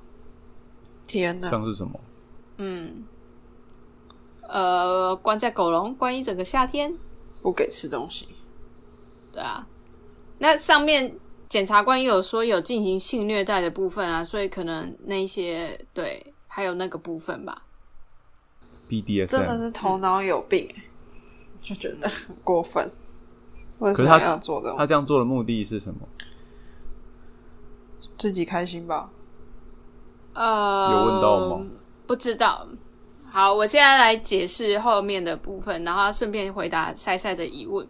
[1.07, 1.99] 天哪，像是什么？
[2.57, 3.03] 嗯，
[4.47, 6.95] 呃，关在狗笼，关一整个夏天。
[7.43, 8.27] 不给吃东西，
[9.33, 9.67] 对啊，
[10.37, 11.11] 那上面
[11.49, 17.63] 检察官也有说有进行性虐待的部分啊，所以可能那一些对，还有那个部分吧。
[18.87, 20.75] BDSM，真的是头脑有病、欸，
[21.63, 22.87] 就觉得很过分。
[23.81, 24.77] 为什可是他么要做这种事？
[24.77, 25.99] 他这样做的目的是什么？
[28.17, 29.09] 自己开心吧？
[30.33, 31.65] 呃，有问到吗？
[32.07, 32.65] 不知道。
[33.31, 37.87] 好，我现在来解释后面的部分，然后顺便回答赛赛的疑问。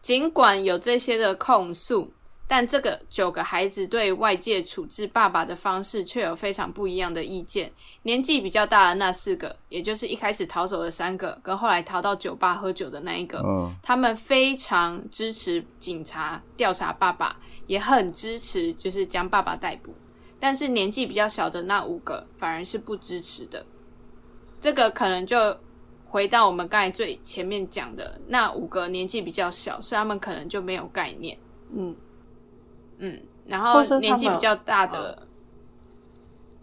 [0.00, 2.12] 尽管有这些的控诉，
[2.48, 7.70] 但这个九个孩子对外界处置爸爸的方式却有非常不一样的意见。
[8.02, 19.94] 年纪比较大的那四个，也就是一开始逃走的三个，跟后来逃到酒吧喝酒的那一个，嗯，他们非常支持警察调查爸爸，也很支持就是将爸爸逮捕。
[20.40, 23.66] 但是年纪比较小的那五个反而是不支持的。
[24.60, 25.56] 这个可能就
[26.06, 31.38] 回到我们刚才最前面讲的那五个年纪比较小，所以他们可能就没有概念。
[31.70, 31.94] 嗯，
[32.98, 35.26] 嗯，然后年纪比较大的，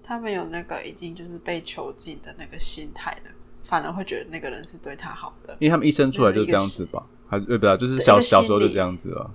[0.03, 3.29] 他们有那个已经就是被囚禁的那个心态的，
[3.63, 5.55] 反而会觉得那个人是对他好的。
[5.59, 7.05] 因为他们一生出来就这样子吧？
[7.27, 7.77] 还对不对？
[7.77, 9.31] 就是小小时候就这样子了。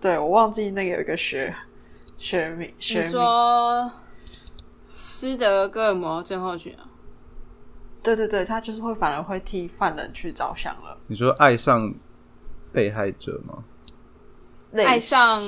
[0.00, 1.54] 对我忘记那个有一个学
[2.18, 3.90] 学名学说
[4.90, 6.88] 斯德哥尔摩症候群啊？
[8.02, 11.94] 对对对，他就是会反而会替犯人去着想了，你说爱上
[12.72, 13.62] 被害者吗？
[14.72, 15.38] 爱上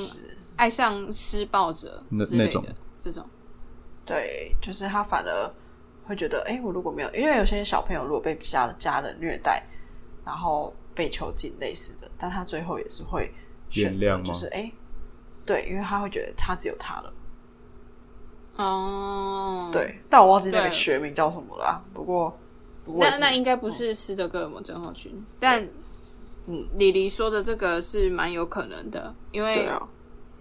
[0.62, 2.64] 爱上施暴者那之类的那种。
[2.96, 3.29] 这种。
[4.07, 5.51] 对，就是他反而
[6.05, 9.61] 会觉得，哎，我如果没有，因为有些小朋友如果被家家人虐待，
[10.25, 13.33] 然后被囚禁类似的，但他最后也是会
[13.70, 14.70] 选择，原谅就是哎，
[15.44, 17.12] 对，因为他会觉得他只有他了，
[18.57, 22.38] 哦，，对，但我忘记那个学名叫什么了啊，不过
[22.85, 25.64] 不过那那应该不是斯德哥尔摩症候群，但
[26.46, 29.88] 嗯，李黎说的这个是蛮有可能的，因为啊，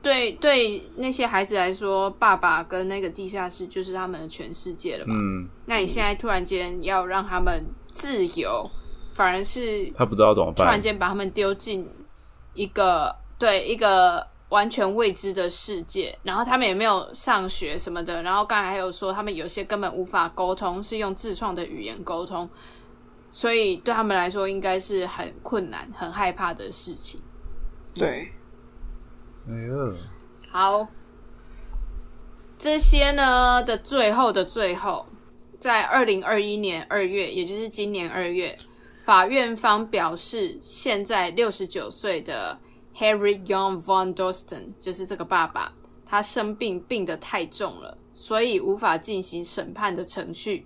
[0.01, 5.13] 对对那些孩子来说，爸爸跟那个地下室就是他们的全世界了嘛。
[5.15, 8.69] 嗯，那你现在突然间要让他们自由，
[9.13, 10.65] 反而是他不知道怎么办。
[10.65, 11.87] 突然间把他们丢进
[12.53, 22.49] 一个对一个完全未知的世界，然后他们也没有上学什么的，然后刚才还有说他们有些根本无法沟通，是用自创的语言沟通，
[23.29, 27.21] 所以对他们来说应该是很困难、很害怕的事情。
[27.93, 28.31] 对，
[30.49, 30.87] 好，
[32.57, 35.05] 这些呢的最后的最后，
[35.59, 38.57] 在二零二一年二月，也就是今年二月，
[39.03, 42.57] 法院方表示，现在六十九岁的
[42.97, 45.73] Harry Young von Dosten 就是这个爸爸，
[46.05, 50.65] 他生病病得太重了，所以无法进行审判的程序。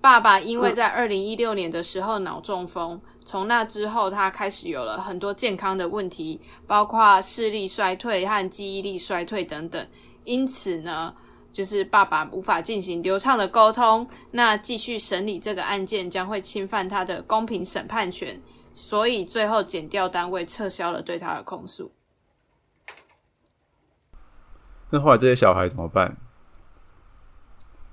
[0.00, 9.86] 爸爸因为在二零一六年的时候脑中风，从那之后他开始有了很多健康的问题，包括视力衰退和记忆力衰退等等。
[10.24, 11.14] 因此呢，
[11.52, 14.06] 就是爸爸无法进行流畅的沟通。
[14.30, 18.40] 那继续审理这个案件将会侵犯他的公平审判权，
[18.72, 21.90] 所以最后检调单位撤销了对他的控诉。
[24.90, 26.16] 那后来这些小孩怎么办？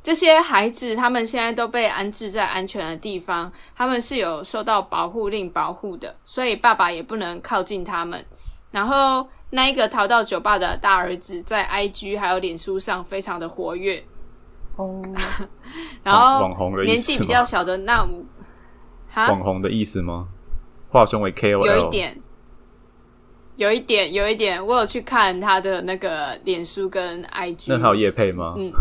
[0.04, 8.26] 这些孩子他们现在都被安置在安全的地方，他们是有受到保护令保护的，所以爸爸也不能靠近他们。
[8.72, 14.04] 然后那一个逃到酒吧的大儿子，在 IG 还有脸书上非常的活跃。
[14.78, 15.04] 哦，
[16.04, 18.26] 然后网红的意思年纪比较小的那五，
[19.10, 20.30] 哈，网红的意思吗？
[20.90, 22.20] 化身为 KOL，有一点，
[23.58, 27.66] 有一点，有一点，我有去看他的那个脸书跟 IG。
[27.68, 28.56] 那还有叶配吗？
[28.58, 28.72] 嗯，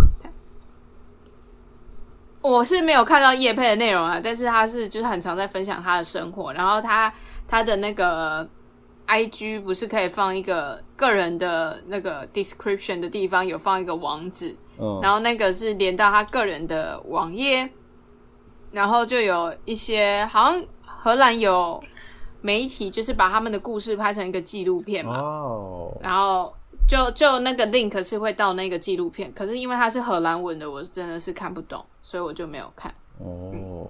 [2.42, 7.12] 我是没有看到叶佩的内容啊，但是他是就是很常在分享他的生活，然后他
[7.46, 8.48] 他的那个
[9.06, 17.68] I G 不是可以放一个个人的那个 description 的地方有放一个网址，嗯，然后那个是连到他个人的网页，
[18.70, 21.82] 然后就有一些好像荷兰有
[22.40, 26.54] 媒体就是把他们的故事拍成一个纪录片嘛，哦，然后
[26.90, 32.92] 就就那个 link 是会到那个纪录片，可是因为它是荷兰文的，我真的是看不懂，所以我就没有看。
[33.18, 33.88] 哦，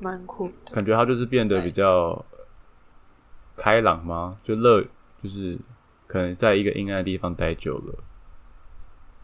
[0.00, 0.72] 蛮酷的。
[0.72, 2.24] 感觉他就是变得比较
[3.54, 4.34] 开朗吗？
[4.42, 4.82] 就乐，
[5.22, 5.58] 就是
[6.06, 7.98] 可能在一个阴暗的地方待久了，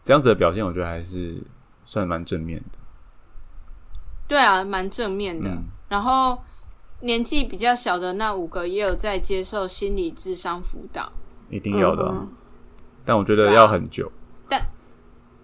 [0.03, 1.41] 这样子的表现，我觉得还是
[1.83, 2.77] 算蛮正面的。
[4.27, 5.49] 对啊，蛮正面的。
[5.49, 6.43] 嗯然后
[6.99, 11.11] 年纪比较小的那五个也有在接受心理智商辅导。
[11.49, 12.33] 一定要的啊、嗯
[13.05, 14.11] 但我觉得要很久，
[14.47, 14.61] 但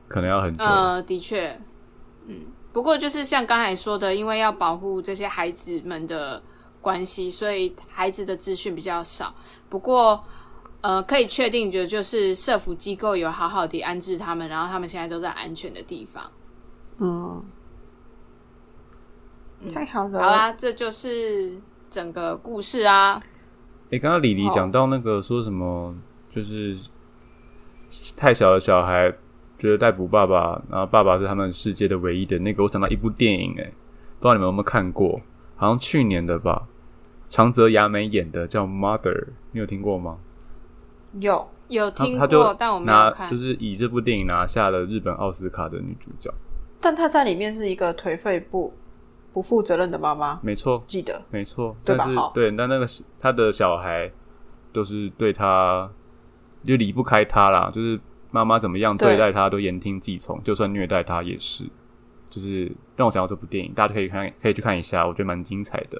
[0.08, 0.64] 可能要很久。
[0.64, 1.60] 呃，的确，
[2.28, 2.42] 嗯，
[2.72, 6.44] 不过就是像刚才说的，因为要保护这些孩子们的
[6.80, 9.34] 关系，所以孩子的资讯比较少。
[9.68, 10.24] 不过，
[10.82, 16.30] 呃，可以确定的就是社福机构有好好的安置他们，然后他们现在都在安全的地方。
[17.00, 17.44] 嗯，
[19.74, 20.22] 太好了。
[20.22, 23.20] 好啦，这就是整个故事啊。
[23.96, 25.96] 诶，刚刚李黎讲到那个说什么，
[26.30, 26.78] 就是
[28.18, 29.10] 太小的小孩
[29.58, 33.74] 觉得逮捕爸爸，然后爸爸是他们世界的唯一的那个，我想到一部电影，诶，
[34.20, 35.22] 不知道你们有没有看过？
[35.56, 36.68] 好像去年的吧，
[37.30, 39.14] 长泽雅美演的叫《Mother》，
[39.54, 40.18] 你有听过吗？
[41.22, 43.32] 有有听过，但我没拿有看。
[43.32, 46.30] 就是以这部电影拿下了日本奥斯卡的女主角，
[46.82, 48.74] 但她在里面是一个颓废不
[49.36, 52.06] 不负责任的妈妈，没错，记得没错，对吧？
[52.06, 52.88] 好但是对，但那个
[53.20, 54.10] 他的小孩
[54.72, 55.92] 都是对他
[56.64, 58.00] 就离不开他啦，就是
[58.32, 61.66] 妈妈怎么样对对待他都言听计从，就算虐待他也是，
[62.30, 66.00] 就是让我想到这部电影，大家可以看，可以去看一下，我觉得蛮精彩的。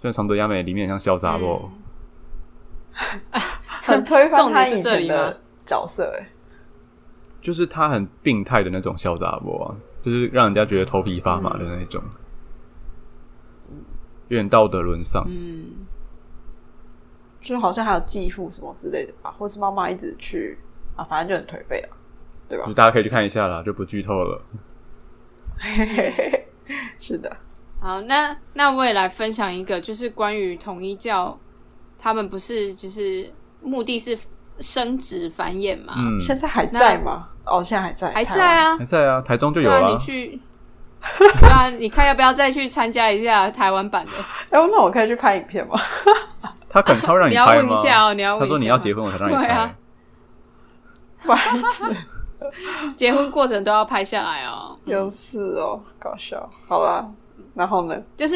[0.00, 1.70] 虽然长德雅美里面很像潇洒不，
[3.84, 6.28] 很推翻 重她以前的角色，哎，
[7.40, 12.02] 就是他很病态的那种潇洒不啊，就是让人家觉得头皮发麻的那种，
[14.34, 15.24] 有点道德沦丧。
[15.26, 15.86] 嗯，
[17.40, 20.58] 就好像还有继父什么之类的吧，或是妈妈一直去
[20.96, 21.96] 啊，反正就很颓废啊，
[22.48, 22.74] 对吧就？
[22.74, 24.42] 大家可以去看一下啦，就不剧透了。
[26.98, 27.36] 是的，
[27.80, 31.38] 好，那那我也来分享一个，就是关于统一教，
[31.98, 33.30] 他们不是就是
[33.62, 34.18] 目的是
[34.58, 35.94] 生殖繁衍嘛？
[35.96, 37.28] 嗯，现在还在吗？
[37.46, 38.24] 哦，现在还在，还。
[38.24, 39.98] 在啊还，在啊，台中就有啊你。
[39.98, 40.40] 去，
[41.40, 44.12] 对啊，你看要不要再去参加一下台湾版的？
[44.50, 45.80] 哎、那我可以去拍影片吗？
[46.68, 47.68] 他肯他会让你要拍吗？
[47.68, 48.52] 问一下哦，你要问他一下。
[48.52, 49.46] 说你要结婚，我才让你拍。
[51.24, 51.34] 对啊
[52.96, 54.76] 结婚过程都要拍下来哦。
[54.84, 56.48] 有事哦，搞笑。
[56.68, 57.06] 好啦，
[57.54, 57.96] 然后呢？
[58.16, 58.34] 就是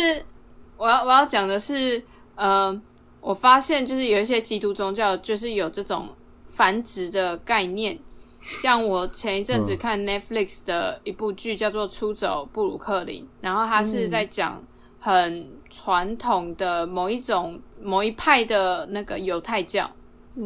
[0.77, 2.03] 我要我要讲的是，
[2.35, 2.81] 呃，
[3.21, 6.09] 我发现就是有一些基督宗教就是有这种
[6.47, 7.99] 繁殖的概念。
[8.41, 14.63] 像我前一阵子看 Netflix 的一部剧叫做《出走布鲁克林》，然后它是在讲
[14.99, 19.91] 很传统的某一种某一派的那个犹太教、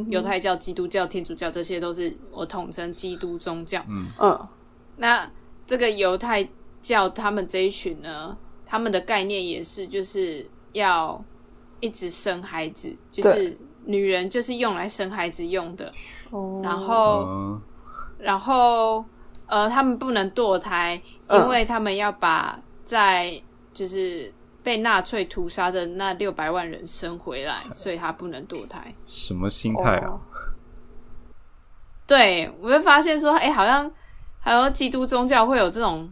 [0.09, 3.85] 犹太教、基督教、天主教，这些都是我统称基督宗教。
[3.89, 4.49] 嗯，
[4.97, 5.31] 那
[5.67, 6.49] 这个犹太
[6.81, 8.37] 教他们这一群呢，
[8.67, 11.23] 他们的概念也是就是要
[11.81, 15.91] 一直生孩子，就是女人就是用来生孩子用的。
[16.31, 17.61] 哦，然后，嗯，
[18.23, 19.05] 然后
[19.47, 23.43] 呃，他们不能堕胎，嗯因为他们要把在
[23.75, 28.95] 就是被纳粹屠杀的那六百万人生回来，所以他不能堕胎。
[29.05, 30.09] 什么心态啊？
[30.09, 30.21] 哦
[32.05, 33.91] 对我就发现说，哎、好像
[34.39, 36.11] 还有基督宗教会有这种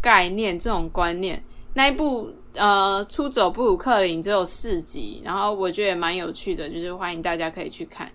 [0.00, 1.42] 概念、这种观念。
[1.74, 8.12] 那一部呃《出走布鲁克林》只有四集，然后我觉得也蛮有趣的，就是欢迎大家可以去看，好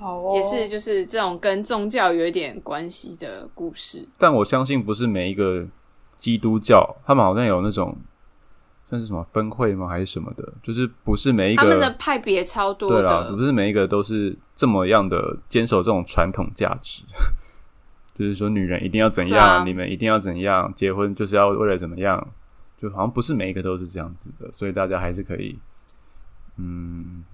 [0.00, 4.08] 哦，也是就是这种跟宗教有一点关系的故事。
[4.18, 5.66] 但我相信不是每一个
[6.16, 7.96] 基督教，他们好像有那种
[8.88, 17.04] 算是什么分会吗，还是什么的，就是不是每一个他们的派别超多对啦，的，不是每一个都是这么样的坚守这种传统价值。
[18.18, 19.64] 就是说，女人一定要怎样，啊。
[19.64, 22.28] 你们一定要怎样，结婚就是要为了怎么样，
[22.78, 25.58] 就好像不是每一个都是这样子的，所以大家还是可以，
[26.58, 27.24] 嗯，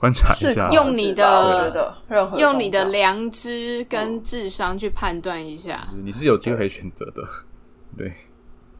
[0.00, 0.68] 观察一下。
[0.70, 2.02] 用你的
[2.36, 5.86] 用你的良知跟智商去判断一下。
[5.90, 7.22] 就是你是有机会可以选择的，
[7.96, 8.12] 对，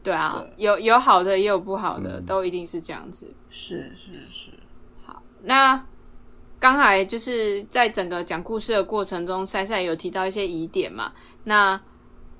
[0.03, 3.33] 对啊，有有好的也有不好的，嗯都一定是这样子。
[3.51, 4.51] 是是是，
[5.05, 5.85] 好那
[6.59, 11.13] 刚才就是在整个讲故事的过程中，塞塞有提到一些疑点嘛？
[11.43, 11.79] 那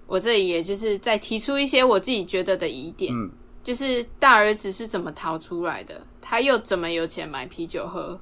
[0.07, 3.29] 我这里也就是再提出一些我自己觉得的疑点，嗯
[3.63, 6.01] 就是大儿子是怎么逃出来的？
[6.19, 8.19] 他又怎么有钱买啤酒喝？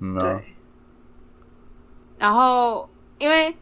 [0.00, 0.44] 嗯啊对，，
[2.18, 2.88] 然后
[3.18, 3.54] 因为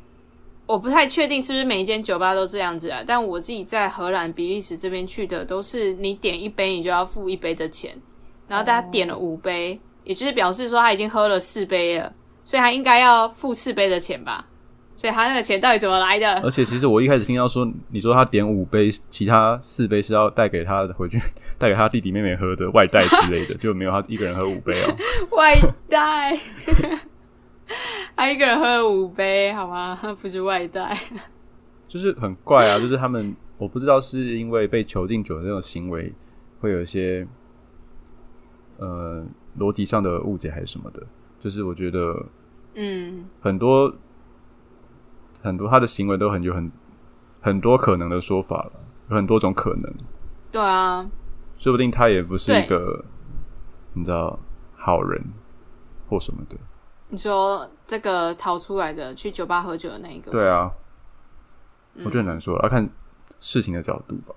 [0.67, 7.97] 我不太确定是不是每一间酒吧都这样子啊，但我自己在荷兰、比利时这边去的，都是你点一杯你就要付一杯的钱，
[8.49, 12.13] 然后大家点了五杯，也就是表示说他已经喝了四杯了，
[12.45, 14.47] 所以他应该要付四杯的钱吧？
[15.07, 16.35] 所以他那个钱到底怎么来的？
[16.41, 21.17] 而且其实我一开始听到说，你说他点五杯，其他四杯是要带给他回去
[21.57, 24.97] 带给他弟弟妹妹喝的外带之类的， 就没有他一个人喝五杯哦。
[25.37, 25.55] 外
[25.89, 26.37] 带，
[28.17, 29.97] 他一个人喝了五杯，好吗？
[30.21, 30.99] 不是外带。
[31.87, 36.13] 就是很怪啊，就是他们我不知道是因为被囚禁久的那种行为
[36.59, 37.25] 会有一些
[38.79, 39.25] 呃
[39.57, 41.01] 逻辑上的误解还是什么的，
[41.41, 42.27] 就是我觉得
[42.75, 43.95] 嗯，很多
[45.47, 46.71] 很多他的行为都很有很
[47.41, 48.73] 很多可能的说法了，
[49.11, 49.95] 有很多种可能，
[50.51, 51.09] 对啊，
[51.57, 53.05] 说不定他也不是一个
[53.93, 54.39] 你知道
[54.77, 55.25] 好人
[56.09, 56.57] 或什么的，
[57.09, 60.73] 你说这个逃出来的去酒吧喝酒的那一个，对啊，
[61.95, 62.05] 嗯。
[62.05, 62.89] 我觉得很难说，要看
[63.39, 64.35] 事情的角度吧。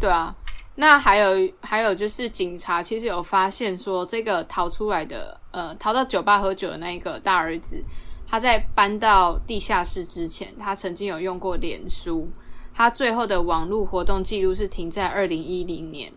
[0.00, 0.34] 对啊，
[0.76, 7.84] 那还有还有就是警察其实有发现说，这个逃出来的呃逃到酒吧喝酒的那一个大儿子，
[8.30, 12.28] 他在搬到地下室之前，他曾经有用过脸书，
[12.74, 16.12] 他最后的网络活动记录是停在二零一零年。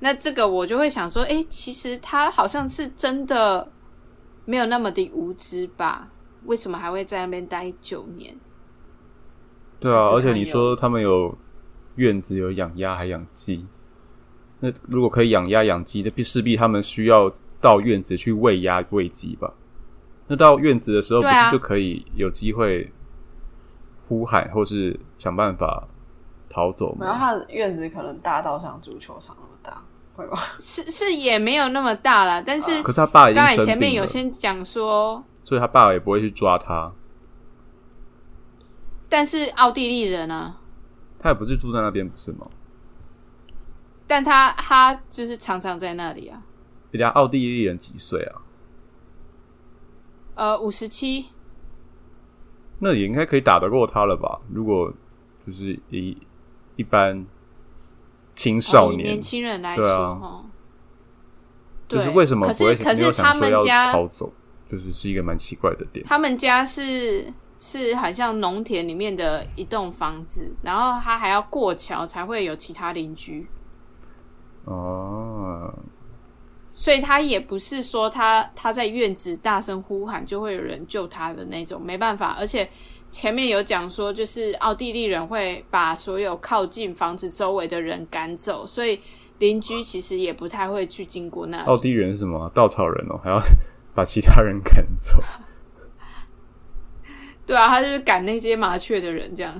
[0.00, 3.72] 那这个我就会想说，诶，其实他好像是真的
[4.44, 6.10] 没有那么的无知吧？
[6.44, 8.36] 为什么还会在那边待九年？
[9.80, 11.38] 对啊，而且你说他们有
[11.94, 13.66] 院子有养鸭还养鸡，
[14.60, 19.54] 那如果可以养鸭养鸡，那必势必他们需要到院子去喂鸭喂鸡吧？
[20.32, 22.90] 那到院子的时候，不是就可以有机会
[24.08, 25.86] 呼喊或是想办法
[26.48, 27.18] 逃走没有吗？
[27.18, 30.38] 他的院子可能大到像足球场那么大，会吗？
[30.58, 36.90] 是是也没有那么大啦，但是可是他爸已经刚才前面有先讲说，所以他爸也不会去抓他，
[39.10, 40.60] 但是奥地利人啊，
[41.18, 42.46] 他也不是住在那边，不是吗？
[44.06, 46.42] 但他他就是常常在那里啊。
[46.90, 48.40] 人家奥地利人几岁啊？
[50.42, 51.26] 呃，五十七，
[52.80, 54.40] 那也应该可以打得过他了吧？
[54.52, 54.92] 如果
[55.46, 56.18] 就是一
[56.74, 57.24] 一般
[58.34, 60.44] 青少年，以年轻人来说，哈，
[61.86, 64.32] 就是对为什么可是可是他们家逃走，
[64.66, 66.04] 就是是一个蛮奇怪的点。
[66.08, 73.46] 他们家是是好像农田里面的一栋房子，然后他还要过桥才会有其他邻居，
[74.64, 75.72] 哦，
[76.72, 82.34] 所以他也不是说他他在院子大声呼喊就会有人救他的那种，没办法。
[82.38, 82.68] 而且
[83.10, 88.98] 前面有讲说，就是奥地利人会把所有靠近房子周围的人赶走，所以
[89.38, 91.64] 邻居其实也不太会去经过那里。
[91.64, 92.50] 奥地利人是什么？
[92.54, 93.38] 稻草人哦，还要
[93.94, 95.22] 把其他人赶走。
[97.44, 99.54] 对啊，他就是赶那些麻雀的人这样。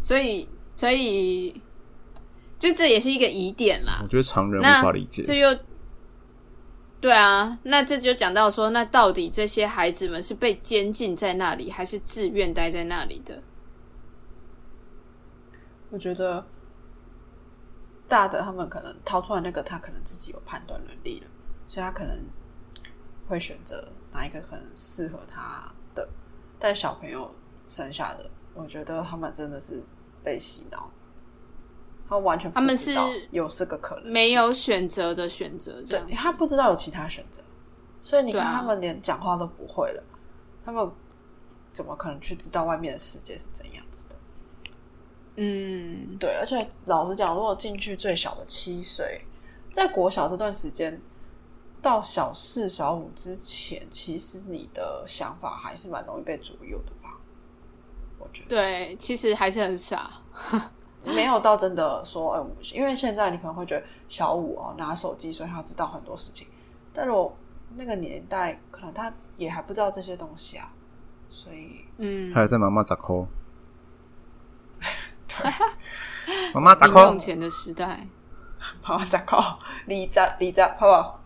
[0.00, 1.60] 所以，所以，
[2.58, 4.08] 就这也是一个疑点啦我。
[4.08, 5.22] 觉得常人无法理解。
[5.22, 5.56] 这又
[7.00, 13.42] 对啊，那这就讲到说，那到底这些孩子们是被监禁在那里，还是自愿待在那里的？
[15.90, 16.44] 我觉得
[18.08, 21.26] 大的他们可能逃出来那个，他可能自己有判断能力了，
[21.66, 22.24] 所以他可能
[23.28, 26.08] 会选择哪一个可能适合他的。
[26.58, 27.32] 但小朋友
[27.66, 29.84] 生下的，我觉得他们真的是
[30.24, 30.90] 被洗脑，
[32.08, 32.92] 他完全不他们是
[33.30, 37.42] 有这个可能没有选择的选择，这样对，他不知道有其他选择，
[38.00, 40.02] 所以你看，他们连讲话都不会了，
[40.64, 40.90] 他们
[41.72, 44.16] 怎么可能去知道外面的世界是怎样子的？
[45.36, 49.22] 嗯，对，而且老实讲，如果进去最小的七岁，
[49.72, 50.98] 在国小这段时间
[51.82, 57.18] 到小四、小五之前，其实你的想法还是蛮容易被左右的吧？
[58.18, 60.10] 我觉得对，其实还是很傻。
[61.14, 66.46] 没有到真的说，哎、我因为现在你可能会觉得小五哦拿手机，所以他知道很多事情，
[66.92, 67.36] 但如果
[67.76, 70.70] 那个年代，可能他也还不知道这些东西啊，
[71.30, 73.26] 所以嗯，还在妈妈咋抠？
[76.54, 77.18] 妈妈咋零抠用？
[77.18, 78.06] 钱的时代。
[78.80, 81.20] 好再考李扎你扎，好不好？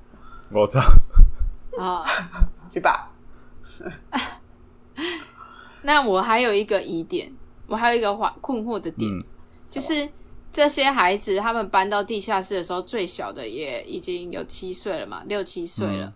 [0.50, 0.80] 我操！
[1.78, 2.04] 啊，
[2.68, 3.08] 去吧。
[5.82, 7.32] 那我还有一个疑点，
[7.72, 9.24] 我还有一个困困惑的点，嗯，
[9.66, 10.06] 就是
[10.52, 16.12] 这些孩子他们搬到地下室的时候，最小的也已经有七岁了嘛，六七岁了，嗯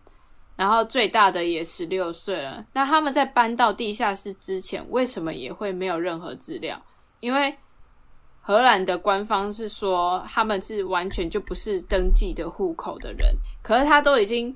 [0.56, 2.64] 然后最大的也十六岁了。
[2.72, 6.80] 那他们在搬到地下室之前，为什么也会没有任何资料？
[7.20, 7.54] 因为
[8.40, 14.54] 荷兰的官方是说他们是完全就不是登记的户口的人，可是他都已经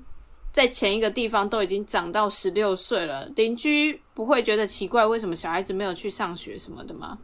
[0.51, 7.17] 在前一个地方都已经长到十六岁了，邻居不会觉得奇怪，为什么小孩子没有去上学什么的吗？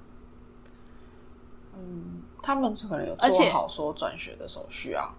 [2.41, 5.13] 他们是可能有而且做好说转学的手续啊。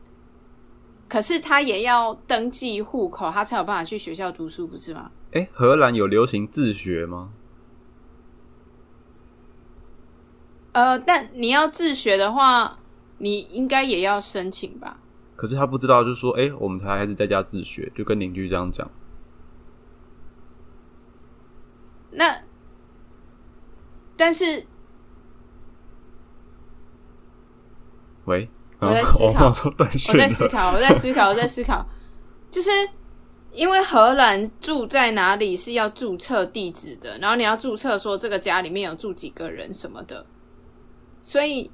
[1.07, 5.13] 可是他也要登记户口，他才有办法去学校读书，不是吗？
[5.33, 7.31] 哎，荷兰有流行自学吗？
[10.73, 12.81] 呃，但你要自学的话，
[13.19, 14.99] 你应该也要申请吧？
[15.37, 18.91] 可是他不知道，就是说，哎，我们才孩子在家自学，就跟邻居这样讲。
[22.19, 22.37] 那，
[24.17, 24.67] 但是
[28.25, 28.51] 喂，
[28.81, 30.17] 我在思考我。
[30.19, 31.87] 在思考，我在思考，我在思考，
[32.51, 32.71] 就是
[33.53, 40.27] 因为荷兰住在哪里是要注册地址的，然后你要注册说这个家里面有住几个人什么的，
[41.23, 41.71] 所以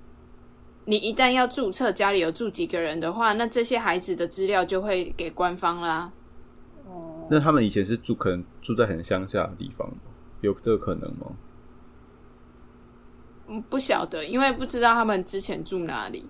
[0.84, 6.12] 你一旦要注册家里有住几个人的话，那这些孩子的资料就会给官方啦。
[6.86, 9.97] 哦那他们以前是住，可能住在很乡下的地方吗，
[10.45, 11.32] 有这个可能吗？
[13.49, 16.28] 嗯，不晓得，因为不知道他们之前住哪里。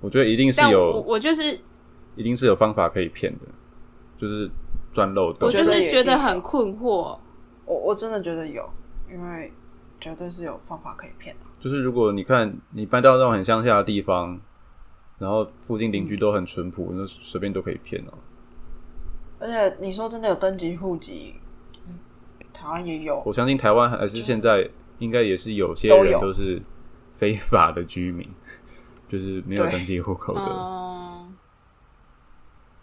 [0.00, 1.60] 我觉得一定是有，我就是
[2.16, 3.46] 一定是有方法可以骗的，
[4.18, 4.50] 就是
[4.92, 5.52] 钻漏洞我。
[5.52, 7.18] 就是觉得很困惑。
[7.66, 8.68] 我我真的觉得有，
[9.10, 9.52] 因为
[10.00, 14.40] 绝对是有方法可以骗的、就是如果你看你搬到那种很乡下的地方，
[15.18, 18.12] 然后附近邻居都很淳朴，那随便都可以骗哦、
[19.38, 21.40] 而且你说真的有登记户籍，嗯
[22.60, 26.60] 台湾也有，我相信台湾还是现在应该也是有些人都是
[27.14, 28.28] 非法的居民，
[29.08, 31.34] 就是没有登记户口的，嗯，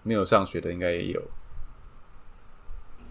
[0.01, 1.21] 没有上学的应该也有。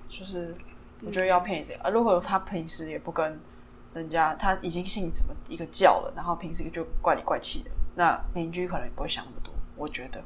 [0.09, 0.57] 就是
[1.05, 1.91] 我觉得要骗这个啊。
[1.91, 3.39] 如果他平时也不跟
[3.95, 9.55] 人家，他已经信什么一个教了，然后平时就怪里怪气的，那邻居可能也不会想那么多。
[9.77, 10.21] 我觉得，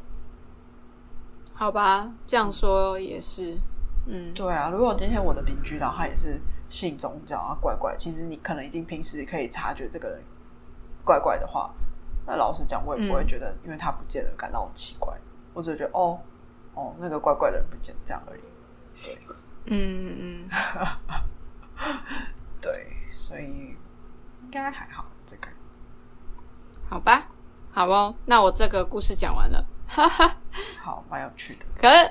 [1.52, 3.58] 好吧，这样说也是。
[4.06, 10.22] 嗯，对啊，如果今天我的邻居，然后他也是信宗教啊，怪怪，其实你可能已经平时可以察觉这个人
[11.04, 11.72] 怪怪的话，
[12.26, 15.14] 那老实讲，我也不会嗯觉得因为他不见了感到很奇怪，
[15.52, 16.18] 我只会觉得哦
[16.74, 18.40] 哦，那个怪怪的人不见这样而已。
[19.02, 19.18] 对
[19.66, 20.48] 嗯嗯，
[22.60, 23.76] 对，所以
[24.42, 25.48] 应该还好这个。
[26.88, 27.28] 好吧，
[27.70, 29.64] 好哦，那我这个故事讲完了。
[29.86, 30.36] 哈哈
[30.80, 31.64] 好，蛮有趣的。
[31.76, 32.10] 可是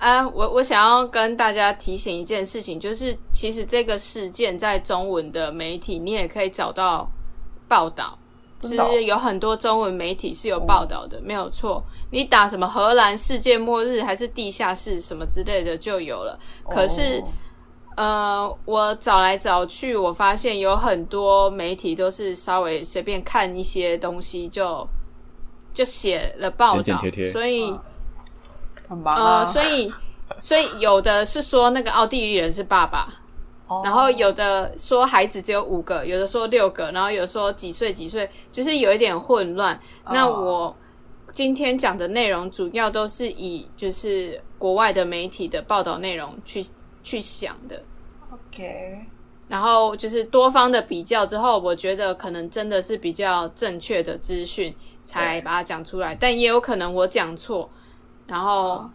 [0.00, 7.06] 啊，我我想要跟大家提醒一件事情，就是其实这个事件在中文的媒体你也可以找到
[7.68, 8.18] 报道，
[8.58, 11.84] 就是有很多中文媒体是有报道的，没有错。
[12.10, 16.40] 你打什么荷兰世界末日还是地下室什么之类的就有了。
[16.70, 17.28] 可是哦
[17.96, 24.88] 呃，我找来找去，我发现有很多媒体都是稍微随便看一些东西就
[25.74, 27.70] 就写了报道，所以。
[28.90, 29.92] 很忙啊，呃，所以
[30.40, 33.08] 所以有的是说那个奥地利人是爸爸，
[33.68, 39.80] 哦然后有的说孩子只有五个，有的说六个，然后有说几岁几岁，就是有一点混乱。
[40.06, 40.76] 那我
[41.32, 46.66] 今天讲的内容主要都是以就是国外的媒体的报道内容去
[47.04, 47.80] 去想的。
[48.32, 49.06] OK，
[49.46, 54.74] 然后就是多方的比较之后，我觉得可能真的是比较正确的资讯
[55.04, 57.70] 才把它讲出来，但也有可能我讲错。
[58.30, 58.88] 然后没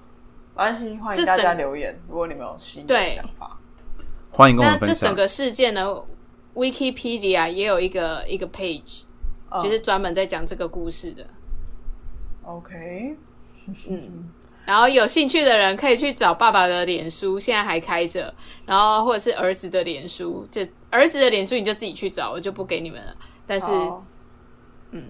[0.55, 3.57] 关系，欢迎大家整留言，如果你们有新的想法。
[4.31, 4.87] 欢迎跟我分享。
[4.87, 5.93] 这整个事件呢
[6.53, 9.01] ，Wikipedia 也有一个一个 page，、
[9.49, 9.61] 嗯。
[9.61, 11.27] 就是专门在讲这个故事的。
[12.43, 13.17] OK，
[13.89, 14.29] 嗯，
[14.65, 18.33] 然后有兴趣的人可以去找爸爸的脸书，现在还开着，
[18.65, 23.13] 然后或者是儿子的脸书，就儿子的脸书你就自己去找，我就不给你们了。
[23.45, 24.05] 但是，好。
[24.91, 25.09] 嗯，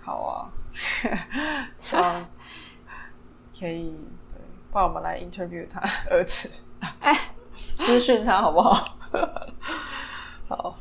[0.00, 0.50] 好啊，
[1.78, 2.26] 好，
[3.62, 3.94] 可以，
[4.34, 4.42] 对，
[4.72, 6.50] 不然我们来 interview 他 儿子，
[6.98, 7.16] 哎，
[7.54, 8.98] 私讯他好不好？
[10.48, 10.76] 好，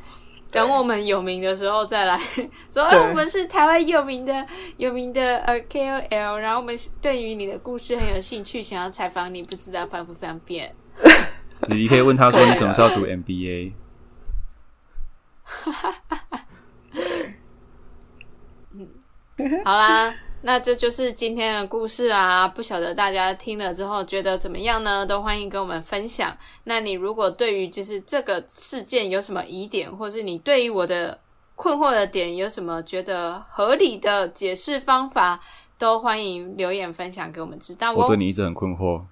[0.50, 2.18] 等我们有名的时候再来。
[2.74, 10.76] 说，哎，我们是台湾有名的有名的呃 KOL，然后我们对于你的故事很有兴趣，想要采访你，不知道方不方便？
[11.70, 13.74] 你可以问他说你什么时候读 MBA？
[19.64, 20.14] 好啦，
[20.44, 22.48] 那这就是今天的故事啊！
[22.48, 25.06] 不晓得大家听了之后觉得怎么样呢？
[25.06, 26.36] 都欢迎跟我们分享。
[26.64, 31.20] 那你如果对于就是这个事件有什么疑点，或是你对于我的
[31.56, 35.40] 困惑的点有什么觉得合理的解释方法，
[35.78, 38.18] 都欢迎留言分享给我们知道哦我对。
[38.18, 39.06] 你一直很困惑。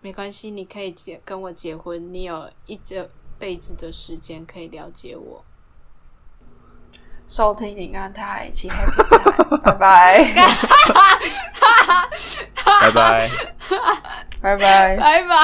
[0.00, 5.44] 没关系，你可以结跟我结婚，你有一这辈子的时间可以了解我。
[7.28, 10.34] 收听你安排请黑屏拜拜。
[12.80, 13.28] 拜拜。
[14.40, 14.96] 拜拜。
[14.96, 15.34] 拜拜。